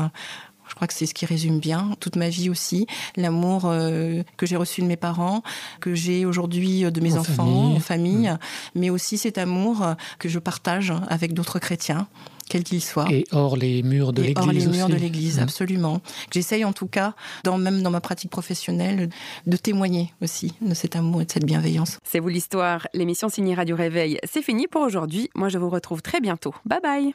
Je 0.68 0.74
crois 0.74 0.86
que 0.86 0.94
c'est 0.94 1.06
ce 1.06 1.12
qui 1.12 1.26
résume 1.26 1.58
bien 1.58 1.90
toute 2.00 2.16
ma 2.16 2.30
vie 2.30 2.48
aussi, 2.48 2.86
l'amour 3.16 3.64
euh, 3.66 4.22
que 4.38 4.46
j'ai 4.46 4.56
reçu 4.56 4.80
de 4.80 4.86
mes 4.86 4.96
parents, 4.96 5.42
que 5.80 5.94
j'ai 5.94 6.24
aujourd'hui 6.24 6.90
de 6.90 7.00
mes 7.00 7.18
enfants, 7.18 7.74
en 7.74 7.80
famille, 7.80 8.30
hmm. 8.30 8.38
mais 8.76 8.88
aussi 8.88 9.18
cet 9.18 9.36
amour 9.36 9.84
que 10.18 10.30
je 10.30 10.38
partage 10.38 10.94
avec 11.08 11.34
d'autres 11.34 11.58
chrétiens 11.58 12.08
quel 12.48 12.64
qu'il 12.64 12.82
soit. 12.82 13.10
Et 13.10 13.24
hors 13.32 13.56
les 13.56 13.82
murs 13.82 14.12
de 14.12 14.22
l'église. 14.22 14.46
Hors 14.46 14.52
les 14.52 14.66
murs 14.66 14.88
de 14.88 14.94
l'église, 14.94 15.38
mmh. 15.38 15.42
absolument. 15.42 16.00
J'essaye 16.30 16.64
en 16.64 16.72
tout 16.72 16.86
cas, 16.86 17.14
dans, 17.44 17.58
même 17.58 17.82
dans 17.82 17.90
ma 17.90 18.00
pratique 18.00 18.30
professionnelle, 18.30 19.10
de 19.46 19.56
témoigner 19.56 20.12
aussi 20.22 20.54
de 20.60 20.74
cet 20.74 20.96
amour 20.96 21.22
et 21.22 21.24
de 21.24 21.32
cette 21.32 21.46
bienveillance. 21.46 21.98
C'est 22.04 22.20
vous 22.20 22.28
l'histoire. 22.28 22.86
L'émission 22.94 23.28
signée 23.28 23.54
Radio 23.54 23.76
Réveil, 23.76 24.18
c'est 24.24 24.42
fini 24.42 24.66
pour 24.66 24.82
aujourd'hui. 24.82 25.30
Moi, 25.34 25.48
je 25.48 25.58
vous 25.58 25.70
retrouve 25.70 26.02
très 26.02 26.20
bientôt. 26.20 26.54
Bye 26.64 26.80
bye. 26.82 27.14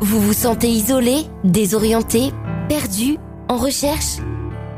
Vous 0.00 0.20
vous 0.20 0.32
sentez 0.32 0.68
isolé, 0.68 1.22
désorienté, 1.44 2.30
perdu, 2.68 3.18
en 3.48 3.56
recherche? 3.56 4.18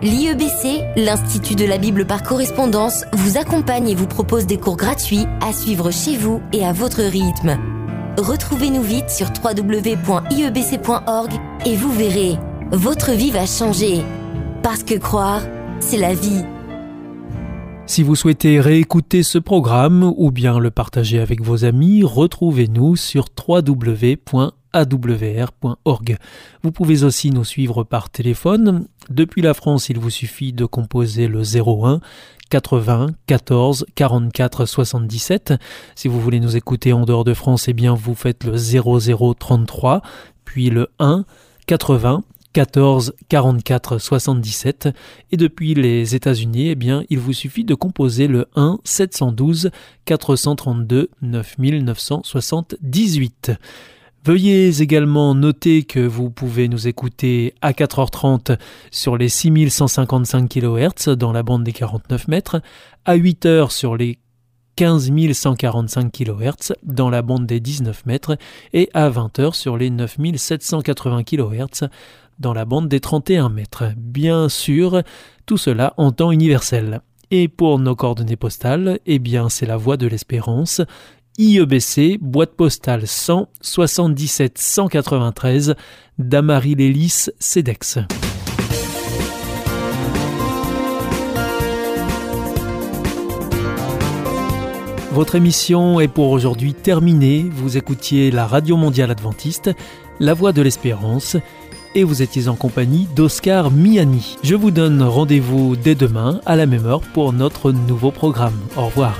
L'IEBC, 0.03 0.83
l'Institut 0.97 1.57
de 1.57 1.67
la 1.67 1.77
Bible 1.77 2.07
par 2.07 2.23
correspondance, 2.23 3.05
vous 3.13 3.37
accompagne 3.37 3.91
et 3.91 3.95
vous 3.95 4.07
propose 4.07 4.47
des 4.47 4.57
cours 4.57 4.79
gratuits 4.79 5.27
à 5.43 5.53
suivre 5.53 5.91
chez 5.91 6.17
vous 6.17 6.41
et 6.55 6.65
à 6.65 6.73
votre 6.73 7.03
rythme. 7.03 7.80
Retrouvez-nous 8.19 8.83
vite 8.83 9.11
sur 9.11 9.29
www.iebc.org 9.29 11.33
et 11.67 11.77
vous 11.77 11.93
verrez, 11.93 12.39
votre 12.73 13.13
vie 13.13 13.31
va 13.31 13.47
changer. 13.47 14.03
Parce 14.63 14.83
que 14.83 14.95
croire, 14.95 15.43
c'est 15.81 15.99
la 15.99 16.15
vie. 16.15 16.45
Si 17.87 18.03
vous 18.03 18.15
souhaitez 18.15 18.61
réécouter 18.61 19.23
ce 19.23 19.39
programme 19.39 20.13
ou 20.17 20.31
bien 20.31 20.59
le 20.59 20.71
partager 20.71 21.19
avec 21.19 21.43
vos 21.43 21.65
amis, 21.65 22.03
retrouvez-nous 22.05 22.97
sur 22.97 23.27
www.iebc.org. 23.49 24.53
awr.org. 24.73 26.17
Vous 26.63 26.73
pouvez 26.73 27.05
aussi 27.05 27.31
nous 27.31 27.45
suivre 27.45 27.85
par 27.85 28.11
téléphone. 28.11 28.87
Depuis 29.09 29.43
la 29.43 29.55
France, 29.55 29.89
il 29.89 29.99
vous 29.99 30.11
suffit 30.11 30.53
de 30.53 30.65
composer 30.65 31.27
le 31.27 31.43
01 31.43 32.01
80 32.51 33.07
14 33.27 33.87
44 33.95 34.67
77. 34.67 35.55
Si 35.95 36.09
vous 36.09 36.21
voulez 36.21 36.41
nous 36.41 36.57
écouter 36.57 36.93
en 36.93 37.07
dehors 37.07 37.25
de 37.25 37.35
France, 37.35 37.69
eh 37.69 37.73
bien 37.73 37.95
vous 37.95 38.15
faites 38.15 38.45
le 38.45 38.57
00 38.57 39.35
33, 39.35 40.03
puis 40.45 40.69
le 40.69 40.89
1 40.99 41.25
80 41.67 42.23
14 42.53 43.15
44 43.29 43.99
77 43.99 44.89
et 45.31 45.37
depuis 45.37 45.75
les 45.75 46.17
États-Unis, 46.17 46.71
eh 46.71 46.75
bien, 46.75 47.05
il 47.09 47.21
vous 47.21 47.33
suffit 47.33 47.63
de 47.65 47.75
composer 47.75 48.27
le 48.27 48.49
1 48.57 48.81
712 48.85 49.71
432 50.05 51.11
9978. 51.23 53.53
Veuillez 54.23 54.83
également 54.83 55.35
noter 55.35 55.85
que 55.85 56.01
vous 56.01 56.29
pouvez 56.29 56.69
nous 56.69 56.87
écouter 56.87 57.55
à 57.63 57.73
4h30 57.73 58.59
sur 58.91 59.17
les 59.17 59.31
6155 59.31 60.47
kHz 60.47 61.17
dans 61.17 61.33
la 61.33 61.43
bande 61.43 61.65
des 61.65 61.73
49 61.73 62.29
mètres, 62.29 62.61
à 63.07 63.17
8h 63.17 63.71
sur 63.71 63.97
les 63.97 64.19
15 64.77 65.11
145 65.33 66.13
kHz 66.13 66.75
dans 66.83 67.09
la 67.09 67.23
bande 67.23 67.47
des 67.47 67.61
19 67.61 68.05
mètres 68.05 68.37
et 68.75 68.91
à 68.93 69.09
20h 69.09 69.55
sur 69.55 69.79
les 69.79 69.89
9780 69.89 71.23
kHz 71.23 71.89
dans 72.39 72.53
la 72.53 72.67
bande 72.67 72.89
des 72.89 73.01
31 73.01 73.49
mètres. 73.49 73.85
Bien 73.97 74.51
sûr, 74.51 75.03
tout 75.47 75.57
cela 75.57 75.95
en 75.97 76.13
temps 76.13 76.31
universel. 76.31 77.01
Et 77.31 77.47
pour 77.47 77.79
nos 77.79 77.95
coordonnées 77.95 78.37
postales, 78.37 78.99
eh 79.07 79.21
bien 79.21 79.49
c'est 79.49 79.67
la 79.67 79.77
voie 79.77 79.97
de 79.97 80.09
l'espérance, 80.09 80.83
IEBC, 81.41 82.19
boîte 82.21 82.55
postale 82.55 83.07
100 83.07 83.49
77 83.63 84.59
193, 84.59 85.75
Damary 86.19 86.75
Lélis, 86.75 87.31
CEDEX. 87.39 87.99
Votre 95.13 95.37
émission 95.37 95.99
est 95.99 96.09
pour 96.09 96.31
aujourd'hui 96.31 96.75
terminée. 96.75 97.47
Vous 97.51 97.79
écoutiez 97.79 98.31
la 98.31 98.47
Radio 98.47 98.77
Mondiale 98.77 99.11
Adventiste, 99.11 99.71
La 100.19 100.35
Voix 100.35 100.53
de 100.53 100.61
l'Espérance, 100.61 101.39
et 101.95 102.05
vous 102.05 102.21
étiez 102.21 102.49
en 102.49 102.55
compagnie 102.55 103.09
d'Oscar 103.17 103.71
Miani. 103.71 104.37
Je 104.43 104.57
vous 104.57 104.71
donne 104.71 105.03
rendez-vous 105.03 105.75
dès 105.75 105.95
demain 105.95 106.43
à 106.45 106.55
la 106.57 106.67
même 106.67 106.85
heure 106.85 107.01
pour 107.01 107.33
notre 107.33 107.73
nouveau 107.73 108.11
programme. 108.11 108.61
Au 108.77 108.85
revoir. 108.85 109.17